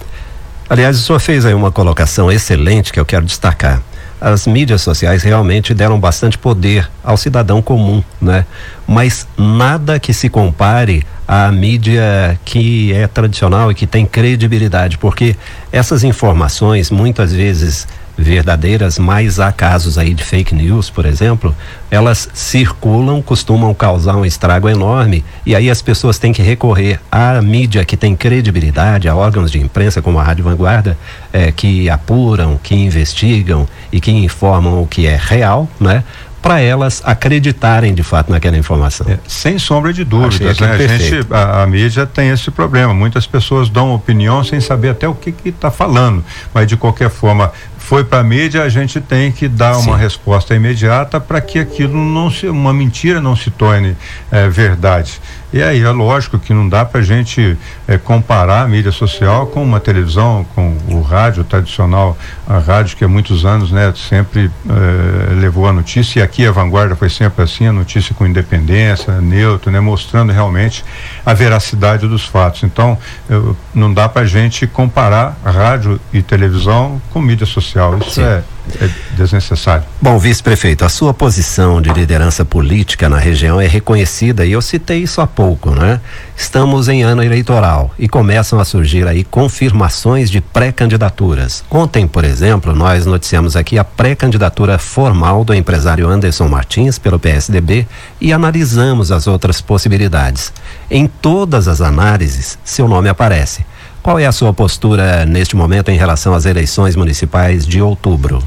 Aliás, 0.70 0.98
o 0.98 1.02
senhor 1.02 1.18
fez 1.18 1.44
aí 1.44 1.52
uma 1.52 1.70
colocação 1.70 2.30
excelente 2.30 2.92
que 2.92 2.98
eu 2.98 3.04
quero 3.04 3.26
destacar. 3.26 3.82
As 4.20 4.46
mídias 4.46 4.80
sociais 4.80 5.22
realmente 5.22 5.74
deram 5.74 6.00
bastante 6.00 6.38
poder 6.38 6.88
ao 7.02 7.16
cidadão 7.16 7.60
comum, 7.60 8.02
né? 8.20 8.46
Mas 8.86 9.26
nada 9.36 9.98
que 9.98 10.14
se 10.14 10.30
compare 10.30 11.04
à 11.28 11.50
mídia 11.50 12.38
que 12.44 12.92
é 12.94 13.06
tradicional 13.06 13.70
e 13.70 13.74
que 13.74 13.86
tem 13.86 14.06
credibilidade, 14.06 14.96
porque 14.96 15.36
essas 15.70 16.04
informações 16.04 16.90
muitas 16.90 17.32
vezes 17.32 17.86
verdadeiras, 18.16 18.98
mas 18.98 19.40
há 19.40 19.50
casos 19.50 19.98
aí 19.98 20.14
de 20.14 20.22
fake 20.22 20.54
news, 20.54 20.88
por 20.88 21.04
exemplo, 21.04 21.54
elas 21.90 22.28
circulam, 22.32 23.20
costumam 23.20 23.74
causar 23.74 24.16
um 24.16 24.24
estrago 24.24 24.68
enorme 24.68 25.24
e 25.44 25.54
aí 25.54 25.70
as 25.70 25.82
pessoas 25.82 26.18
têm 26.18 26.32
que 26.32 26.42
recorrer 26.42 27.00
à 27.10 27.40
mídia 27.42 27.84
que 27.84 27.96
tem 27.96 28.14
credibilidade, 28.14 29.08
a 29.08 29.14
órgãos 29.14 29.50
de 29.50 29.58
imprensa 29.58 30.00
como 30.00 30.18
a 30.18 30.22
Rádio 30.22 30.44
Vanguarda, 30.44 30.96
eh, 31.32 31.52
que 31.52 31.90
apuram, 31.90 32.58
que 32.62 32.74
investigam 32.74 33.66
e 33.92 34.00
que 34.00 34.10
informam 34.10 34.82
o 34.82 34.86
que 34.86 35.06
é 35.06 35.18
real, 35.20 35.68
né? 35.80 36.04
para 36.44 36.60
elas 36.60 37.00
acreditarem 37.06 37.94
de 37.94 38.02
fato 38.02 38.30
naquela 38.30 38.58
informação. 38.58 39.06
É, 39.08 39.18
sem 39.26 39.58
sombra 39.58 39.94
de 39.94 40.04
dúvidas, 40.04 40.60
né? 40.60 40.72
A 40.72 40.98
gente, 40.98 41.26
a, 41.32 41.62
a, 41.62 41.66
mídia 41.66 42.04
tem 42.04 42.28
esse 42.28 42.50
problema. 42.50 42.92
Muitas 42.92 43.26
pessoas 43.26 43.70
dão 43.70 43.94
opinião 43.94 44.44
sem 44.44 44.60
saber 44.60 44.90
até 44.90 45.08
o 45.08 45.14
que 45.14 45.34
está 45.48 45.70
falando, 45.70 46.22
mas 46.52 46.66
de 46.66 46.76
qualquer 46.76 47.08
forma 47.08 47.50
foi 47.84 48.02
para 48.02 48.20
a 48.20 48.24
mídia, 48.24 48.62
a 48.62 48.68
gente 48.68 48.98
tem 48.98 49.30
que 49.30 49.46
dar 49.46 49.74
Sim. 49.74 49.88
uma 49.88 49.96
resposta 49.96 50.54
imediata 50.54 51.20
para 51.20 51.38
que 51.38 51.58
aquilo 51.58 51.94
não 51.94 52.30
se, 52.30 52.48
uma 52.48 52.72
mentira 52.72 53.20
não 53.20 53.36
se 53.36 53.50
torne 53.50 53.94
é, 54.32 54.48
verdade. 54.48 55.20
E 55.54 55.62
aí 55.62 55.82
é 55.82 55.90
lógico 55.90 56.36
que 56.36 56.52
não 56.52 56.68
dá 56.68 56.84
para 56.84 56.98
a 56.98 57.04
gente 57.04 57.56
é, 57.86 57.96
comparar 57.96 58.62
a 58.62 58.66
mídia 58.66 58.90
social 58.90 59.46
com 59.46 59.62
uma 59.62 59.78
televisão, 59.78 60.44
com 60.52 60.76
o 60.88 61.00
rádio 61.00 61.44
tradicional, 61.44 62.18
a 62.44 62.58
rádio 62.58 62.96
que 62.96 63.04
há 63.04 63.08
muitos 63.08 63.46
anos, 63.46 63.70
né, 63.70 63.94
sempre 63.94 64.50
é, 64.68 65.34
levou 65.34 65.68
a 65.68 65.72
notícia 65.72 66.18
e 66.18 66.22
aqui 66.24 66.44
a 66.44 66.50
vanguarda 66.50 66.96
foi 66.96 67.08
sempre 67.08 67.44
assim, 67.44 67.68
a 67.68 67.72
notícia 67.72 68.12
com 68.16 68.26
independência, 68.26 69.20
neutro, 69.20 69.70
né, 69.70 69.78
mostrando 69.78 70.32
realmente 70.32 70.84
a 71.24 71.32
veracidade 71.32 72.08
dos 72.08 72.26
fatos. 72.26 72.64
Então, 72.64 72.98
eu, 73.30 73.56
não 73.72 73.94
dá 73.94 74.08
para 74.08 74.22
a 74.22 74.26
gente 74.26 74.66
comparar 74.66 75.38
rádio 75.44 76.00
e 76.12 76.20
televisão 76.20 77.00
com 77.12 77.20
mídia 77.20 77.46
social. 77.46 77.96
Isso 77.98 78.14
Sim. 78.14 78.24
é 78.24 78.42
é 78.80 78.88
desnecessário. 79.16 79.84
Bom, 80.00 80.18
vice-prefeito, 80.18 80.84
a 80.84 80.88
sua 80.88 81.12
posição 81.12 81.80
de 81.80 81.92
liderança 81.92 82.44
política 82.44 83.08
na 83.08 83.18
região 83.18 83.60
é 83.60 83.66
reconhecida 83.66 84.44
e 84.44 84.52
eu 84.52 84.62
citei 84.62 85.02
isso 85.02 85.20
há 85.20 85.26
pouco, 85.26 85.70
né? 85.70 86.00
Estamos 86.36 86.88
em 86.88 87.02
ano 87.02 87.22
eleitoral 87.22 87.92
e 87.98 88.08
começam 88.08 88.58
a 88.58 88.64
surgir 88.64 89.06
aí 89.06 89.22
confirmações 89.22 90.30
de 90.30 90.40
pré-candidaturas. 90.40 91.62
Ontem, 91.70 92.06
por 92.06 92.24
exemplo, 92.24 92.74
nós 92.74 93.06
noticiamos 93.06 93.54
aqui 93.54 93.78
a 93.78 93.84
pré-candidatura 93.84 94.78
formal 94.78 95.44
do 95.44 95.54
empresário 95.54 96.08
Anderson 96.08 96.48
Martins 96.48 96.98
pelo 96.98 97.18
PSDB 97.18 97.86
e 98.20 98.32
analisamos 98.32 99.12
as 99.12 99.26
outras 99.26 99.60
possibilidades. 99.60 100.52
Em 100.90 101.06
todas 101.06 101.68
as 101.68 101.80
análises, 101.80 102.58
seu 102.64 102.88
nome 102.88 103.08
aparece. 103.08 103.64
Qual 104.04 104.18
é 104.18 104.26
a 104.26 104.32
sua 104.32 104.52
postura 104.52 105.24
neste 105.24 105.56
momento 105.56 105.90
em 105.90 105.96
relação 105.96 106.34
às 106.34 106.44
eleições 106.44 106.94
municipais 106.94 107.66
de 107.66 107.80
outubro? 107.80 108.44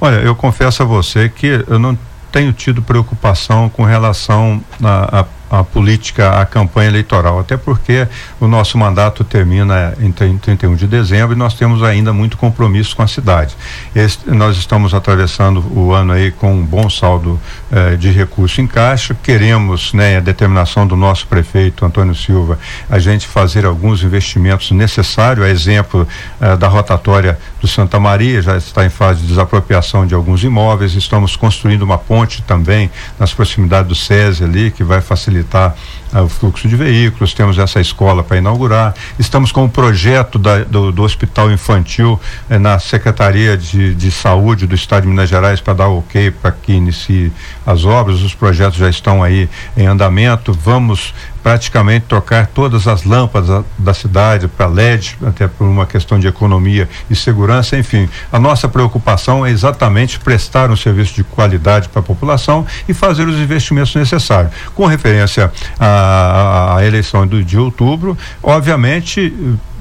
Olha, 0.00 0.16
eu 0.16 0.34
confesso 0.34 0.82
a 0.82 0.84
você 0.84 1.28
que 1.28 1.64
eu 1.68 1.78
não 1.78 1.96
tenho 2.32 2.52
tido 2.52 2.82
preocupação 2.82 3.68
com 3.68 3.84
relação 3.84 4.60
a, 4.82 5.24
a 5.52 5.62
política, 5.62 6.40
a 6.40 6.46
campanha 6.46 6.88
eleitoral, 6.88 7.38
até 7.38 7.58
porque 7.58 8.08
o 8.40 8.48
nosso 8.48 8.78
mandato 8.78 9.22
termina 9.22 9.94
em 10.00 10.10
31 10.10 10.74
de 10.74 10.86
dezembro 10.86 11.36
e 11.36 11.38
nós 11.38 11.52
temos 11.52 11.82
ainda 11.82 12.10
muito 12.10 12.38
compromisso 12.38 12.96
com 12.96 13.02
a 13.02 13.06
cidade. 13.06 13.54
Este, 13.94 14.30
nós 14.30 14.56
estamos 14.56 14.94
atravessando 14.94 15.62
o 15.78 15.92
ano 15.92 16.14
aí 16.14 16.30
com 16.30 16.54
um 16.54 16.64
bom 16.64 16.88
saldo 16.88 17.38
eh, 17.70 17.96
de 17.96 18.10
recurso 18.10 18.62
em 18.62 18.66
caixa, 18.66 19.14
queremos, 19.22 19.92
né, 19.92 20.16
a 20.16 20.20
determinação 20.20 20.86
do 20.86 20.96
nosso 20.96 21.26
prefeito 21.26 21.84
Antônio 21.84 22.14
Silva, 22.14 22.58
a 22.88 22.98
gente 22.98 23.26
fazer 23.26 23.66
alguns 23.66 24.02
investimentos 24.02 24.70
necessários, 24.70 25.44
a 25.44 25.50
exemplo 25.50 26.08
eh, 26.40 26.56
da 26.56 26.66
rotatória 26.66 27.38
do 27.62 27.68
Santa 27.68 28.00
Maria, 28.00 28.42
já 28.42 28.56
está 28.56 28.84
em 28.84 28.90
fase 28.90 29.20
de 29.20 29.28
desapropriação 29.28 30.04
de 30.04 30.16
alguns 30.16 30.42
imóveis, 30.42 30.94
estamos 30.94 31.36
construindo 31.36 31.82
uma 31.82 31.96
ponte 31.96 32.42
também 32.42 32.90
nas 33.20 33.32
proximidades 33.32 33.88
do 33.88 33.94
SESI 33.94 34.42
ali, 34.42 34.72
que 34.72 34.82
vai 34.82 35.00
facilitar 35.00 35.76
uh, 36.12 36.22
o 36.22 36.28
fluxo 36.28 36.66
de 36.66 36.74
veículos, 36.74 37.32
temos 37.32 37.58
essa 37.58 37.80
escola 37.80 38.24
para 38.24 38.38
inaugurar, 38.38 38.94
estamos 39.16 39.52
com 39.52 39.64
o 39.64 39.68
projeto 39.68 40.40
da, 40.40 40.64
do, 40.64 40.90
do, 40.90 41.02
hospital 41.04 41.52
infantil 41.52 42.20
eh, 42.50 42.58
na 42.58 42.80
Secretaria 42.80 43.56
de, 43.56 43.94
de 43.94 44.10
Saúde 44.10 44.66
do 44.66 44.74
Estado 44.74 45.02
de 45.02 45.08
Minas 45.08 45.28
Gerais 45.28 45.60
para 45.60 45.74
dar 45.74 45.88
ok 45.88 46.32
para 46.32 46.50
que 46.50 46.72
inicie 46.72 47.32
as 47.64 47.84
obras, 47.84 48.22
os 48.22 48.34
projetos 48.34 48.76
já 48.76 48.90
estão 48.90 49.22
aí 49.22 49.48
em 49.76 49.86
andamento, 49.86 50.52
vamos 50.52 51.14
praticamente 51.42 52.06
trocar 52.06 52.46
todas 52.46 52.86
as 52.86 53.04
lâmpadas 53.04 53.48
da, 53.48 53.64
da 53.78 53.94
cidade 53.94 54.48
para 54.48 54.66
LED, 54.66 55.18
até 55.26 55.48
por 55.48 55.64
uma 55.66 55.86
questão 55.86 56.18
de 56.18 56.26
economia 56.26 56.88
e 57.10 57.16
segurança, 57.16 57.76
enfim. 57.76 58.08
A 58.30 58.38
nossa 58.38 58.68
preocupação 58.68 59.44
é 59.44 59.50
exatamente 59.50 60.20
prestar 60.20 60.70
um 60.70 60.76
serviço 60.76 61.14
de 61.14 61.24
qualidade 61.24 61.88
para 61.88 62.00
a 62.00 62.02
população 62.02 62.66
e 62.88 62.94
fazer 62.94 63.26
os 63.26 63.38
investimentos 63.38 63.94
necessários. 63.94 64.52
Com 64.74 64.86
referência 64.86 65.52
à, 65.78 66.76
à 66.76 66.86
eleição 66.86 67.26
do, 67.26 67.42
de 67.42 67.58
outubro, 67.58 68.16
obviamente 68.42 69.32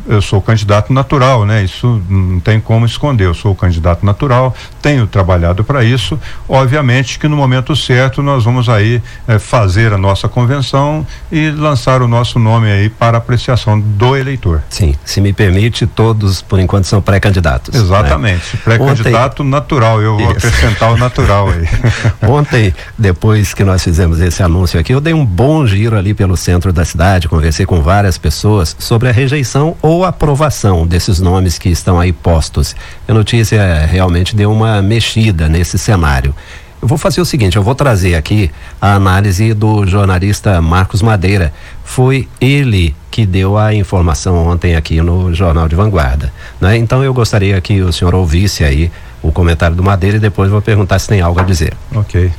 eu 0.07 0.21
sou 0.21 0.41
candidato 0.41 0.91
natural, 0.91 1.45
né? 1.45 1.63
Isso 1.63 2.01
não 2.09 2.39
tem 2.39 2.59
como 2.59 2.85
esconder. 2.85 3.25
Eu 3.25 3.33
sou 3.33 3.55
candidato 3.55 4.05
natural, 4.05 4.55
tenho 4.81 5.05
trabalhado 5.07 5.63
para 5.63 5.83
isso. 5.83 6.19
Obviamente 6.47 7.19
que 7.19 7.27
no 7.27 7.35
momento 7.35 7.75
certo 7.75 8.21
nós 8.21 8.43
vamos 8.43 8.69
aí 8.69 9.01
eh, 9.27 9.39
fazer 9.39 9.93
a 9.93 9.97
nossa 9.97 10.27
convenção 10.27 11.05
e 11.31 11.49
lançar 11.51 12.01
o 12.01 12.07
nosso 12.07 12.39
nome 12.39 12.71
aí 12.71 12.89
para 12.89 13.17
apreciação 13.17 13.79
do 13.79 14.15
eleitor. 14.15 14.63
Sim, 14.69 14.95
se 15.03 15.21
me 15.21 15.33
permite, 15.33 15.85
todos 15.85 16.41
por 16.41 16.59
enquanto 16.59 16.85
são 16.85 17.01
pré-candidatos. 17.01 17.73
Né? 17.73 17.81
Exatamente, 17.81 18.55
né? 18.55 18.61
pré-candidato 18.63 19.43
natural. 19.43 20.01
Eu 20.01 20.17
vou 20.17 20.31
isso. 20.31 20.47
acrescentar 20.47 20.91
o 20.93 20.97
natural 20.97 21.49
aí. 21.49 21.67
Ontem, 22.27 22.73
depois 22.97 23.53
que 23.53 23.63
nós 23.63 23.83
fizemos 23.83 24.19
esse 24.19 24.41
anúncio 24.41 24.79
aqui, 24.79 24.93
eu 24.93 25.01
dei 25.01 25.13
um 25.13 25.25
bom 25.25 25.65
giro 25.65 25.97
ali 25.97 26.13
pelo 26.13 26.35
centro 26.35 26.73
da 26.73 26.85
cidade, 26.85 27.27
conversei 27.27 27.65
com 27.65 27.81
várias 27.81 28.17
pessoas 28.17 28.75
sobre 28.79 29.09
a 29.09 29.11
rejeição 29.11 29.75
ou 29.81 29.90
ou 29.91 30.05
aprovação 30.05 30.87
desses 30.87 31.19
nomes 31.19 31.57
que 31.57 31.67
estão 31.67 31.99
aí 31.99 32.13
postos. 32.13 32.73
A 33.05 33.13
notícia 33.13 33.85
realmente 33.85 34.33
deu 34.33 34.49
uma 34.49 34.81
mexida 34.81 35.49
nesse 35.49 35.77
cenário. 35.77 36.33
Eu 36.81 36.87
vou 36.87 36.97
fazer 36.97 37.19
o 37.19 37.25
seguinte, 37.25 37.57
eu 37.57 37.61
vou 37.61 37.75
trazer 37.75 38.15
aqui 38.15 38.49
a 38.79 38.93
análise 38.93 39.53
do 39.53 39.85
jornalista 39.85 40.61
Marcos 40.61 41.01
Madeira. 41.01 41.53
Foi 41.83 42.25
ele 42.39 42.95
que 43.11 43.25
deu 43.25 43.57
a 43.57 43.73
informação 43.73 44.47
ontem 44.47 44.77
aqui 44.77 45.01
no 45.01 45.33
Jornal 45.33 45.67
de 45.67 45.75
Vanguarda. 45.75 46.31
Né? 46.61 46.77
Então 46.77 47.03
eu 47.03 47.13
gostaria 47.13 47.59
que 47.59 47.81
o 47.81 47.91
senhor 47.91 48.15
ouvisse 48.15 48.63
aí 48.63 48.89
o 49.21 49.29
comentário 49.29 49.75
do 49.75 49.83
Madeira 49.83 50.15
e 50.15 50.21
depois 50.21 50.49
vou 50.49 50.61
perguntar 50.61 50.99
se 50.99 51.09
tem 51.09 51.19
algo 51.19 51.41
a 51.41 51.43
dizer. 51.43 51.73
Ok. 51.93 52.31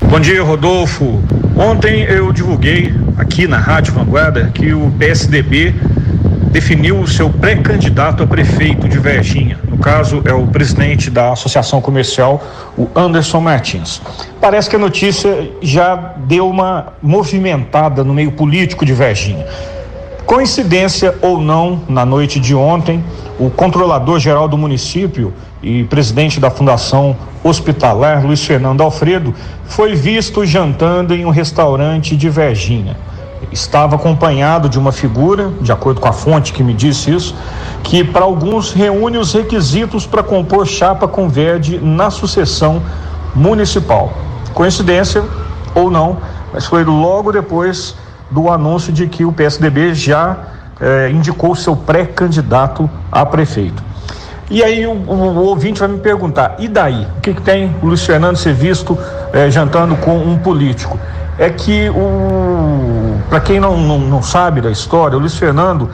Bom 0.00 0.18
dia, 0.18 0.42
Rodolfo. 0.42 1.22
Ontem 1.56 2.04
eu 2.04 2.32
divulguei 2.32 2.94
aqui 3.18 3.46
na 3.46 3.58
Rádio 3.58 3.92
Vanguarda 3.92 4.50
que 4.54 4.72
o 4.72 4.90
PSDB 4.98 5.74
definiu 6.56 6.98
o 6.98 7.06
seu 7.06 7.28
pré-candidato 7.28 8.22
a 8.22 8.26
prefeito 8.26 8.88
de 8.88 8.98
Verginha. 8.98 9.58
No 9.68 9.76
caso, 9.76 10.22
é 10.24 10.32
o 10.32 10.46
presidente 10.46 11.10
da 11.10 11.30
Associação 11.30 11.82
Comercial, 11.82 12.42
o 12.78 12.88
Anderson 12.96 13.40
Martins. 13.40 14.00
Parece 14.40 14.70
que 14.70 14.76
a 14.76 14.78
notícia 14.78 15.50
já 15.60 16.14
deu 16.16 16.48
uma 16.48 16.94
movimentada 17.02 18.02
no 18.02 18.14
meio 18.14 18.32
político 18.32 18.86
de 18.86 18.94
Verginha. 18.94 19.46
Coincidência 20.24 21.14
ou 21.20 21.38
não, 21.38 21.82
na 21.90 22.06
noite 22.06 22.40
de 22.40 22.54
ontem, 22.54 23.04
o 23.38 23.50
controlador 23.50 24.18
geral 24.18 24.48
do 24.48 24.56
município 24.56 25.34
e 25.62 25.84
presidente 25.84 26.40
da 26.40 26.48
Fundação 26.48 27.14
Hospitalar, 27.44 28.24
Luiz 28.24 28.42
Fernando 28.42 28.80
Alfredo, 28.80 29.34
foi 29.66 29.94
visto 29.94 30.46
jantando 30.46 31.14
em 31.14 31.26
um 31.26 31.30
restaurante 31.30 32.16
de 32.16 32.30
Verginha 32.30 32.96
estava 33.52 33.96
acompanhado 33.96 34.68
de 34.68 34.78
uma 34.78 34.92
figura, 34.92 35.50
de 35.60 35.72
acordo 35.72 36.00
com 36.00 36.08
a 36.08 36.12
fonte 36.12 36.52
que 36.52 36.62
me 36.62 36.74
disse 36.74 37.10
isso, 37.10 37.34
que 37.82 38.02
para 38.02 38.24
alguns 38.24 38.72
reúne 38.72 39.18
os 39.18 39.32
requisitos 39.32 40.06
para 40.06 40.22
compor 40.22 40.66
chapa 40.66 41.06
com 41.06 41.28
verde 41.28 41.78
na 41.78 42.10
sucessão 42.10 42.82
municipal. 43.34 44.12
Coincidência 44.54 45.22
ou 45.74 45.90
não, 45.90 46.18
mas 46.52 46.66
foi 46.66 46.84
logo 46.84 47.32
depois 47.32 47.94
do 48.30 48.50
anúncio 48.50 48.92
de 48.92 49.06
que 49.06 49.24
o 49.24 49.32
PSDB 49.32 49.94
já 49.94 50.36
eh, 50.80 51.10
indicou 51.10 51.54
seu 51.54 51.76
pré-candidato 51.76 52.88
a 53.10 53.24
prefeito. 53.24 53.82
E 54.50 54.62
aí 54.62 54.86
o, 54.86 54.92
o, 54.92 55.14
o, 55.14 55.44
ouvinte 55.46 55.80
vai 55.80 55.88
me 55.88 55.98
perguntar, 55.98 56.56
e 56.58 56.68
daí? 56.68 57.06
O 57.18 57.20
que, 57.20 57.34
que 57.34 57.42
tem 57.42 57.74
o 57.82 57.86
Luiz 57.86 58.04
Fernando 58.04 58.36
ser 58.36 58.54
visto 58.54 58.96
eh, 59.32 59.50
jantando 59.50 59.96
com 59.96 60.16
um 60.18 60.38
político? 60.38 60.98
É 61.38 61.50
que 61.50 61.90
o 61.90 62.45
para 63.36 63.44
quem 63.44 63.60
não, 63.60 63.76
não, 63.76 63.98
não 63.98 64.22
sabe 64.22 64.62
da 64.62 64.70
história, 64.70 65.14
o 65.14 65.20
Luiz 65.20 65.36
Fernando, 65.36 65.90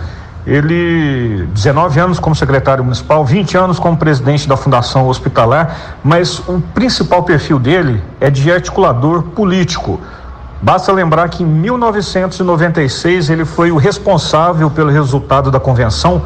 ele 0.47 1.45
19 1.53 1.99
anos 1.99 2.21
como 2.21 2.37
secretário 2.37 2.85
municipal, 2.85 3.25
20 3.25 3.57
anos 3.57 3.81
como 3.81 3.97
presidente 3.97 4.49
da 4.49 4.57
Fundação 4.57 5.09
Hospitalar, 5.09 5.97
mas 6.05 6.39
o 6.39 6.63
principal 6.73 7.25
perfil 7.25 7.59
dele 7.59 8.01
é 8.21 8.31
de 8.31 8.49
articulador 8.53 9.25
político. 9.25 10.01
Basta 10.63 10.93
lembrar 10.93 11.29
que 11.31 11.43
em 11.43 11.47
1996 11.47 13.29
ele 13.29 13.45
foi 13.45 13.73
o 13.73 13.77
responsável 13.77 14.71
pelo 14.71 14.93
resultado 14.93 15.51
da 15.51 15.59
convenção 15.59 16.23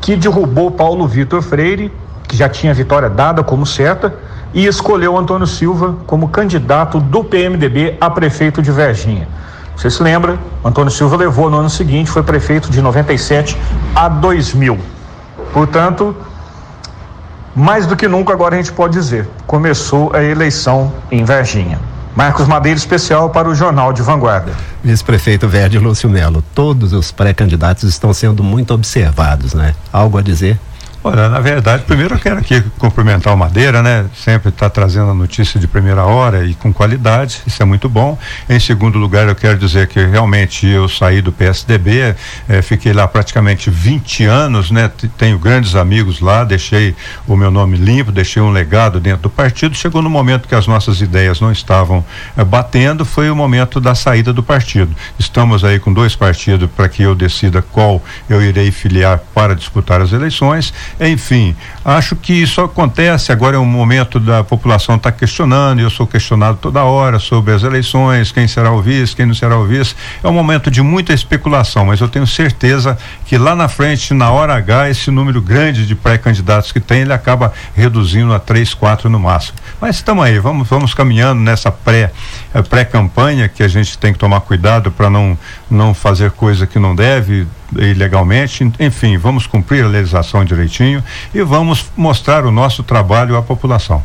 que 0.00 0.16
derrubou 0.16 0.70
Paulo 0.70 1.06
Vitor 1.06 1.42
Freire, 1.42 1.92
que 2.26 2.38
já 2.38 2.48
tinha 2.48 2.72
vitória 2.72 3.10
dada 3.10 3.42
como 3.42 3.66
certa, 3.66 4.14
e 4.54 4.64
escolheu 4.64 5.18
Antônio 5.18 5.46
Silva 5.46 5.94
como 6.06 6.28
candidato 6.28 7.00
do 7.00 7.22
PMDB 7.22 7.98
a 8.00 8.08
prefeito 8.08 8.62
de 8.62 8.72
Verginha. 8.72 9.28
Você 9.76 9.90
se 9.90 10.02
lembra? 10.02 10.38
Antônio 10.64 10.90
Silva 10.90 11.16
levou 11.16 11.50
no 11.50 11.58
ano 11.58 11.70
seguinte, 11.70 12.10
foi 12.10 12.22
prefeito 12.22 12.70
de 12.70 12.80
97 12.80 13.56
a 13.94 14.08
2000. 14.08 14.78
Portanto, 15.52 16.16
Mais 17.56 17.86
do 17.86 17.94
que 17.94 18.08
nunca, 18.08 18.32
agora 18.32 18.56
a 18.56 18.58
gente 18.58 18.72
pode 18.72 18.94
dizer: 18.94 19.28
começou 19.46 20.12
a 20.14 20.22
eleição 20.22 20.92
em 21.10 21.22
Varginha. 21.24 21.78
Marcos 22.16 22.46
Madeira, 22.46 22.76
especial 22.76 23.30
para 23.30 23.48
o 23.48 23.54
Jornal 23.54 23.92
de 23.92 24.02
Vanguarda. 24.02 24.52
Vice-prefeito 24.82 25.48
Verde 25.48 25.78
Lúcio 25.78 26.08
Melo, 26.08 26.42
todos 26.54 26.92
os 26.92 27.10
pré-candidatos 27.10 27.84
estão 27.84 28.12
sendo 28.12 28.42
muito 28.42 28.72
observados, 28.72 29.54
né? 29.54 29.74
Algo 29.92 30.18
a 30.18 30.22
dizer? 30.22 30.58
Olha, 31.06 31.28
na 31.28 31.38
verdade, 31.38 31.82
primeiro 31.82 32.14
eu 32.14 32.18
quero 32.18 32.38
aqui 32.38 32.62
cumprimentar 32.78 33.34
o 33.34 33.36
Madeira, 33.36 33.82
né? 33.82 34.06
Sempre 34.16 34.48
está 34.48 34.70
trazendo 34.70 35.10
a 35.10 35.14
notícia 35.14 35.60
de 35.60 35.68
primeira 35.68 36.02
hora 36.04 36.46
e 36.46 36.54
com 36.54 36.72
qualidade, 36.72 37.42
isso 37.46 37.62
é 37.62 37.66
muito 37.66 37.90
bom. 37.90 38.18
Em 38.48 38.58
segundo 38.58 38.98
lugar, 38.98 39.28
eu 39.28 39.34
quero 39.34 39.58
dizer 39.58 39.86
que 39.86 40.02
realmente 40.02 40.66
eu 40.66 40.88
saí 40.88 41.20
do 41.20 41.30
PSDB, 41.30 42.14
eh, 42.48 42.62
fiquei 42.62 42.94
lá 42.94 43.06
praticamente 43.06 43.68
20 43.68 44.24
anos, 44.24 44.70
né? 44.70 44.90
Tenho 45.18 45.38
grandes 45.38 45.74
amigos 45.74 46.20
lá, 46.20 46.42
deixei 46.42 46.96
o 47.28 47.36
meu 47.36 47.50
nome 47.50 47.76
limpo, 47.76 48.10
deixei 48.10 48.40
um 48.40 48.50
legado 48.50 48.98
dentro 48.98 49.24
do 49.24 49.30
partido. 49.30 49.74
Chegou 49.76 50.00
no 50.00 50.08
momento 50.08 50.48
que 50.48 50.54
as 50.54 50.66
nossas 50.66 51.02
ideias 51.02 51.38
não 51.38 51.52
estavam 51.52 52.02
eh, 52.34 52.42
batendo, 52.42 53.04
foi 53.04 53.28
o 53.28 53.36
momento 53.36 53.78
da 53.78 53.94
saída 53.94 54.32
do 54.32 54.42
partido. 54.42 54.96
Estamos 55.18 55.64
aí 55.66 55.78
com 55.78 55.92
dois 55.92 56.16
partidos 56.16 56.70
para 56.74 56.88
que 56.88 57.02
eu 57.02 57.14
decida 57.14 57.60
qual 57.60 58.02
eu 58.26 58.40
irei 58.40 58.72
filiar 58.72 59.20
para 59.34 59.54
disputar 59.54 60.00
as 60.00 60.10
eleições. 60.10 60.72
Enfim, 61.00 61.56
acho 61.84 62.14
que 62.14 62.32
isso 62.32 62.60
acontece. 62.60 63.32
Agora 63.32 63.56
é 63.56 63.58
um 63.58 63.66
momento 63.66 64.20
da 64.20 64.44
população 64.44 64.96
estar 64.96 65.10
tá 65.10 65.18
questionando, 65.18 65.80
eu 65.80 65.90
sou 65.90 66.06
questionado 66.06 66.58
toda 66.60 66.84
hora 66.84 67.18
sobre 67.18 67.52
as 67.52 67.62
eleições, 67.62 68.30
quem 68.30 68.46
será 68.46 68.72
o 68.72 68.80
vice, 68.80 69.14
quem 69.14 69.26
não 69.26 69.34
será 69.34 69.58
o 69.58 69.66
vice. 69.66 69.94
É 70.22 70.28
um 70.28 70.32
momento 70.32 70.70
de 70.70 70.82
muita 70.82 71.12
especulação, 71.12 71.86
mas 71.86 72.00
eu 72.00 72.08
tenho 72.08 72.26
certeza 72.26 72.96
que 73.26 73.36
lá 73.36 73.54
na 73.54 73.68
frente, 73.68 74.14
na 74.14 74.30
hora 74.30 74.54
H, 74.54 74.90
esse 74.90 75.10
número 75.10 75.40
grande 75.40 75.86
de 75.86 75.94
pré-candidatos 75.94 76.70
que 76.70 76.80
tem, 76.80 77.02
ele 77.02 77.12
acaba 77.12 77.52
reduzindo 77.74 78.32
a 78.32 78.38
três, 78.38 78.72
quatro 78.72 79.10
no 79.10 79.18
máximo. 79.18 79.58
Mas 79.80 79.96
estamos 79.96 80.24
aí, 80.24 80.38
vamos, 80.38 80.68
vamos 80.68 80.94
caminhando 80.94 81.40
nessa 81.40 81.70
pré 81.70 82.12
eh, 82.54 82.62
pré-campanha 82.62 83.48
que 83.48 83.62
a 83.62 83.68
gente 83.68 83.98
tem 83.98 84.12
que 84.12 84.18
tomar 84.18 84.40
cuidado 84.40 84.90
para 84.90 85.10
não 85.10 85.36
não 85.70 85.92
fazer 85.92 86.30
coisa 86.30 86.66
que 86.66 86.78
não 86.78 86.94
deve 86.94 87.46
ilegalmente. 87.78 88.70
Enfim, 88.78 89.16
vamos 89.16 89.46
cumprir 89.46 89.84
a 89.84 89.88
legislação 89.88 90.44
direitinho 90.44 91.02
e 91.34 91.42
vamos 91.42 91.90
mostrar 91.96 92.44
o 92.44 92.50
nosso 92.50 92.82
trabalho 92.82 93.36
à 93.36 93.42
população. 93.42 94.02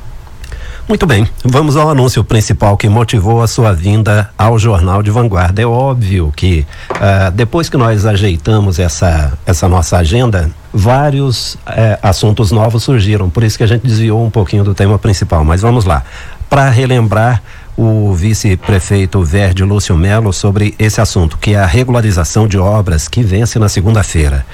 Muito 0.89 1.05
bem, 1.05 1.27
vamos 1.45 1.77
ao 1.77 1.87
anúncio 1.91 2.23
principal 2.23 2.75
que 2.75 2.89
motivou 2.89 3.43
a 3.43 3.47
sua 3.47 3.71
vinda 3.73 4.31
ao 4.35 4.57
Jornal 4.57 5.03
de 5.03 5.11
Vanguarda. 5.11 5.61
É 5.61 5.65
óbvio 5.65 6.33
que 6.35 6.65
uh, 6.89 7.29
depois 7.31 7.69
que 7.69 7.77
nós 7.77 8.07
ajeitamos 8.07 8.79
essa, 8.79 9.37
essa 9.45 9.69
nossa 9.69 9.97
agenda, 9.97 10.49
vários 10.73 11.53
uh, 11.53 11.59
assuntos 12.01 12.51
novos 12.51 12.81
surgiram, 12.81 13.29
por 13.29 13.43
isso 13.43 13.55
que 13.55 13.63
a 13.63 13.67
gente 13.67 13.85
desviou 13.85 14.25
um 14.25 14.31
pouquinho 14.31 14.63
do 14.63 14.73
tema 14.73 14.97
principal. 14.97 15.45
Mas 15.45 15.61
vamos 15.61 15.85
lá. 15.85 16.03
Para 16.49 16.67
relembrar 16.71 17.43
o 17.81 18.13
vice-prefeito 18.13 19.23
Verde 19.23 19.63
Lúcio 19.63 19.95
Melo 19.95 20.33
sobre 20.33 20.75
esse 20.77 20.99
assunto, 20.99 21.37
que 21.37 21.53
é 21.53 21.59
a 21.59 21.65
regularização 21.65 22.45
de 22.45 22.57
obras 22.57 23.07
que 23.07 23.23
vence 23.23 23.57
na 23.57 23.69
segunda-feira. 23.69 24.45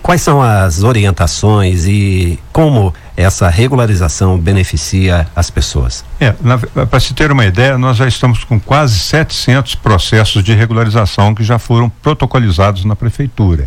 Quais 0.00 0.22
são 0.22 0.40
as 0.42 0.82
orientações 0.82 1.86
e 1.86 2.38
como 2.50 2.94
essa 3.14 3.50
regularização 3.50 4.38
beneficia 4.38 5.28
as 5.36 5.50
pessoas? 5.50 6.02
É, 6.18 6.32
para 6.86 6.98
se 6.98 7.12
ter 7.12 7.30
uma 7.30 7.44
ideia, 7.44 7.76
nós 7.76 7.98
já 7.98 8.08
estamos 8.08 8.42
com 8.42 8.58
quase 8.58 8.98
700 8.98 9.74
processos 9.74 10.42
de 10.42 10.54
regularização 10.54 11.34
que 11.34 11.44
já 11.44 11.58
foram 11.58 11.90
protocolizados 11.90 12.86
na 12.86 12.96
prefeitura. 12.96 13.66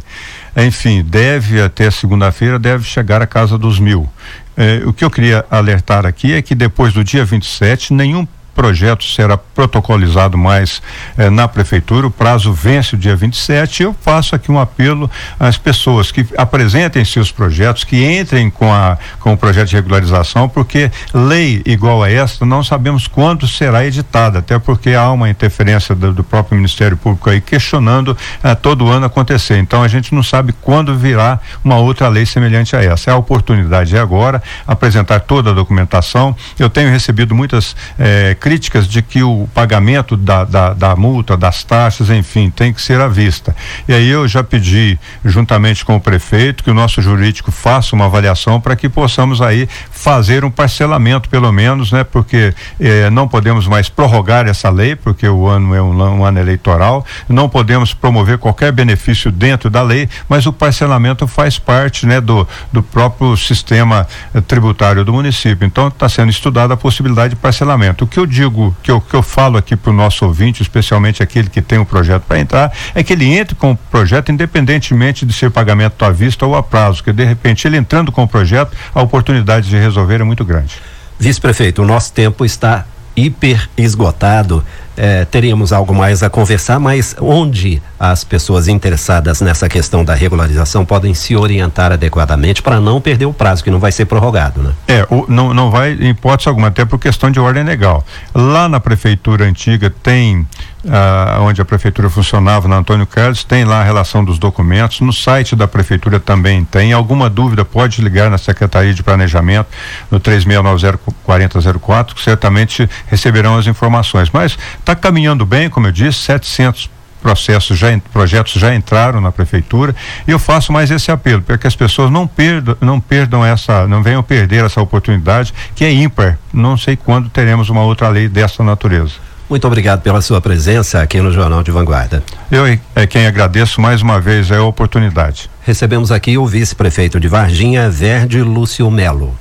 Enfim, 0.57 1.03
deve 1.03 1.61
até 1.61 1.91
segunda-feira 1.91 2.57
deve 2.57 2.83
chegar 2.83 3.21
a 3.21 3.27
casa 3.27 3.55
dos 3.55 3.79
mil. 3.79 4.09
É, 4.57 4.81
o 4.85 4.91
que 4.91 5.05
eu 5.05 5.11
queria 5.11 5.45
alertar 5.51 6.05
aqui 6.07 6.33
é 6.33 6.41
que 6.41 6.55
depois 6.55 6.91
do 6.91 7.03
dia 7.03 7.23
27, 7.23 7.93
nenhum 7.93 8.25
projeto 8.55 9.03
será 9.03 9.37
protocolizado 9.37 10.37
mais 10.37 10.81
eh, 11.17 11.29
na 11.29 11.47
prefeitura. 11.47 12.07
O 12.07 12.11
prazo 12.11 12.53
vence 12.53 12.95
o 12.95 12.97
dia 12.97 13.15
27. 13.15 13.83
Eu 13.83 13.95
faço 14.01 14.33
aqui 14.33 14.49
um 14.51 14.57
apelo 14.57 15.11
às 15.37 15.57
pessoas 15.57 16.11
que 16.11 16.25
apresentem 16.37 17.03
seus 17.03 17.31
projetos, 17.31 17.83
que 17.83 18.03
entrem 18.03 18.49
com, 18.49 18.73
a, 18.73 18.97
com 19.19 19.33
o 19.33 19.37
projeto 19.37 19.69
de 19.69 19.75
regularização, 19.75 20.47
porque 20.47 20.89
lei 21.13 21.61
igual 21.65 22.01
a 22.01 22.09
esta 22.09 22.45
não 22.45 22.63
sabemos 22.63 23.07
quando 23.07 23.47
será 23.47 23.85
editada, 23.85 24.39
até 24.39 24.57
porque 24.57 24.93
há 24.93 25.11
uma 25.11 25.29
interferência 25.29 25.93
do, 25.93 26.13
do 26.13 26.23
próprio 26.23 26.55
Ministério 26.55 26.95
Público 26.95 27.29
aí 27.29 27.41
questionando 27.41 28.17
eh, 28.41 28.55
todo 28.55 28.87
ano 28.87 29.05
acontecer. 29.05 29.57
Então 29.57 29.83
a 29.83 29.87
gente 29.87 30.15
não 30.15 30.23
sabe 30.23 30.53
quando 30.61 30.95
virá 30.95 31.39
uma 31.63 31.75
outra 31.75 32.07
lei 32.07 32.25
semelhante 32.25 32.75
a 32.75 32.81
essa. 32.81 33.11
É 33.11 33.13
a 33.13 33.17
oportunidade 33.17 33.95
é 33.95 33.99
agora 33.99 34.41
apresentar 34.65 35.19
toda 35.19 35.51
a 35.51 35.53
documentação. 35.53 36.35
Eu 36.57 36.69
tenho 36.69 36.89
recebido 36.89 37.35
muitas 37.35 37.75
eh, 37.99 38.35
críticas 38.45 38.87
de 38.87 39.01
que 39.01 39.23
o 39.23 39.49
pagamento 39.55 40.15
da, 40.15 40.43
da, 40.43 40.71
da, 40.71 40.95
multa, 40.95 41.35
das 41.35 41.63
taxas, 41.63 42.11
enfim, 42.11 42.51
tem 42.51 42.71
que 42.71 42.79
ser 42.79 43.01
à 43.01 43.07
vista. 43.07 43.55
E 43.87 43.93
aí 43.95 44.07
eu 44.07 44.27
já 44.27 44.43
pedi, 44.43 44.99
juntamente 45.25 45.83
com 45.83 45.95
o 45.95 45.99
prefeito, 45.99 46.63
que 46.63 46.69
o 46.69 46.73
nosso 46.75 47.01
jurídico 47.01 47.51
faça 47.51 47.95
uma 47.95 48.05
avaliação 48.05 48.61
para 48.61 48.75
que 48.75 48.87
possamos 48.87 49.41
aí 49.41 49.67
fazer 49.89 50.45
um 50.45 50.51
parcelamento, 50.51 51.27
pelo 51.27 51.51
menos, 51.51 51.91
né? 51.91 52.03
Porque 52.03 52.53
eh, 52.79 53.09
não 53.09 53.27
podemos 53.27 53.65
mais 53.65 53.89
prorrogar 53.89 54.47
essa 54.47 54.69
lei, 54.69 54.95
porque 54.95 55.27
o 55.27 55.47
ano 55.47 55.73
é 55.73 55.81
um, 55.81 56.19
um 56.19 56.23
ano 56.23 56.39
eleitoral, 56.39 57.03
não 57.27 57.49
podemos 57.49 57.95
promover 57.95 58.37
qualquer 58.37 58.71
benefício 58.71 59.31
dentro 59.31 59.71
da 59.71 59.81
lei, 59.81 60.07
mas 60.29 60.45
o 60.45 60.53
parcelamento 60.53 61.25
faz 61.25 61.57
parte, 61.57 62.05
né? 62.05 62.21
Do, 62.21 62.47
do 62.71 62.83
próprio 62.83 63.35
sistema 63.35 64.07
eh, 64.35 64.41
tributário 64.41 65.03
do 65.03 65.11
município. 65.11 65.65
Então 65.65 65.87
está 65.87 66.07
sendo 66.07 66.29
estudada 66.29 66.75
a 66.75 66.77
possibilidade 66.77 67.33
de 67.33 67.37
parcelamento. 67.37 68.05
O 68.05 68.07
que 68.07 68.19
eu 68.19 68.34
digo, 68.35 68.75
que 68.83 68.91
eu, 68.91 68.99
que 68.99 69.13
eu 69.13 69.23
falo 69.23 69.57
aqui 69.57 69.75
para 69.75 69.91
o 69.91 69.93
nosso 69.93 70.25
ouvinte, 70.25 70.61
especialmente 70.61 71.23
aquele 71.23 71.49
que 71.49 71.61
tem 71.61 71.79
um 71.79 71.85
projeto 71.85 72.23
para 72.23 72.39
entrar, 72.39 72.71
é 72.93 73.01
que 73.01 73.13
ele 73.13 73.25
entre 73.25 73.55
com 73.55 73.71
o 73.71 73.77
projeto 73.77 74.31
independentemente 74.31 75.25
de 75.25 75.33
ser 75.33 75.49
pagamento 75.49 76.03
à 76.03 76.11
vista 76.11 76.45
ou 76.45 76.55
a 76.55 76.61
prazo, 76.61 77.03
que 77.03 77.13
de 77.13 77.23
repente 77.23 77.65
ele 77.67 77.77
entrando 77.77 78.11
com 78.11 78.23
o 78.23 78.27
projeto, 78.27 78.75
a 78.93 79.01
oportunidade 79.01 79.69
de 79.69 79.77
resolver 79.77 80.19
é 80.19 80.23
muito 80.23 80.43
grande. 80.43 80.75
Vice-prefeito, 81.17 81.81
o 81.81 81.85
nosso 81.85 82.11
tempo 82.11 82.43
está 82.43 82.85
hiper 83.15 83.69
esgotado. 83.77 84.63
É, 84.97 85.25
teríamos 85.25 85.71
algo 85.71 85.93
mais 85.93 86.21
a 86.23 86.29
conversar, 86.29 86.79
mas 86.79 87.15
onde 87.19 87.81
as 87.99 88.23
pessoas 88.23 88.67
interessadas 88.67 89.41
nessa 89.41 89.69
questão 89.69 90.03
da 90.03 90.13
regularização 90.13 90.85
podem 90.85 91.13
se 91.13 91.35
orientar 91.35 91.91
adequadamente 91.91 92.61
para 92.61 92.79
não 92.79 92.99
perder 92.99 93.25
o 93.25 93.33
prazo, 93.33 93.63
que 93.63 93.71
não 93.71 93.79
vai 93.79 93.91
ser 93.91 94.05
prorrogado, 94.05 94.61
né? 94.61 94.73
É, 94.87 95.07
o, 95.09 95.25
não, 95.27 95.53
não 95.53 95.71
vai 95.71 95.93
em 95.93 96.09
hipótese 96.09 96.49
alguma, 96.49 96.67
até 96.67 96.85
por 96.85 96.99
questão 96.99 97.31
de 97.31 97.39
ordem 97.39 97.63
legal. 97.63 98.05
Lá 98.33 98.67
na 98.67 98.79
prefeitura 98.79 99.45
antiga 99.45 99.89
tem 99.89 100.45
ah, 100.87 101.39
onde 101.41 101.61
a 101.61 101.65
prefeitura 101.65 102.09
funcionava, 102.09 102.67
na 102.67 102.77
Antônio 102.77 103.07
Carlos, 103.07 103.43
tem 103.43 103.65
lá 103.65 103.81
a 103.81 103.83
relação 103.83 104.23
dos 104.23 104.37
documentos. 104.37 105.01
No 105.01 105.11
site 105.11 105.55
da 105.55 105.67
prefeitura 105.67 106.19
também 106.19 106.63
tem. 106.63 106.93
Alguma 106.93 107.29
dúvida, 107.29 107.65
pode 107.65 108.01
ligar 108.01 108.29
na 108.29 108.37
Secretaria 108.37 108.93
de 108.93 109.01
Planejamento, 109.01 109.67
no 110.11 110.19
3690-4004, 110.19 112.13
que 112.13 112.21
certamente 112.21 112.89
receberão 113.07 113.57
as 113.57 113.67
informações. 113.67 114.29
Mas 114.31 114.57
está 114.79 114.95
caminhando 114.95 115.45
bem, 115.45 115.69
como 115.69 115.87
eu 115.87 115.91
disse, 115.91 116.19
700 116.19 116.94
processos 117.25 117.75
já 117.75 117.87
projetos 118.13 118.53
já 118.53 118.75
entraram 118.75 119.19
na 119.19 119.31
prefeitura 119.31 119.95
e 120.27 120.31
eu 120.31 120.37
faço 120.37 120.71
mais 120.71 120.91
esse 120.91 121.09
apelo 121.09 121.41
para 121.41 121.57
que 121.57 121.65
as 121.65 121.75
pessoas 121.75 122.11
não 122.11 122.27
perdam 122.27 122.77
não 122.79 122.99
perdam 122.99 123.43
essa 123.43 123.87
não 123.87 124.03
venham 124.03 124.21
perder 124.21 124.63
essa 124.63 124.79
oportunidade 124.79 125.51
que 125.73 125.83
é 125.83 125.91
ímpar 125.91 126.37
não 126.53 126.77
sei 126.77 126.95
quando 126.95 127.27
teremos 127.27 127.67
uma 127.67 127.81
outra 127.81 128.09
lei 128.09 128.29
dessa 128.29 128.63
natureza 128.63 129.13
muito 129.49 129.65
obrigado 129.65 130.01
pela 130.01 130.21
sua 130.21 130.39
presença 130.39 131.01
aqui 131.01 131.19
no 131.19 131.31
Jornal 131.31 131.61
de 131.61 131.69
Vanguarda. 131.69 132.23
Eu 132.49 132.65
é 132.95 133.05
quem 133.05 133.27
agradeço 133.27 133.79
mais 133.79 134.01
uma 134.01 134.19
vez 134.19 134.51
a 134.51 134.63
oportunidade. 134.63 135.51
Recebemos 135.61 136.11
aqui 136.11 136.35
o 136.35 136.47
vice-prefeito 136.47 137.19
de 137.19 137.27
Varginha, 137.27 137.87
Verde 137.87 138.41
Lúcio 138.41 138.89
Melo. 138.89 139.37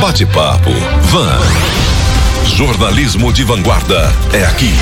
Bate-papo, 0.00 0.70
Van. 1.10 1.40
Jornalismo 2.46 3.32
de 3.32 3.42
Vanguarda 3.42 4.08
é 4.32 4.44
aqui. 4.44 4.72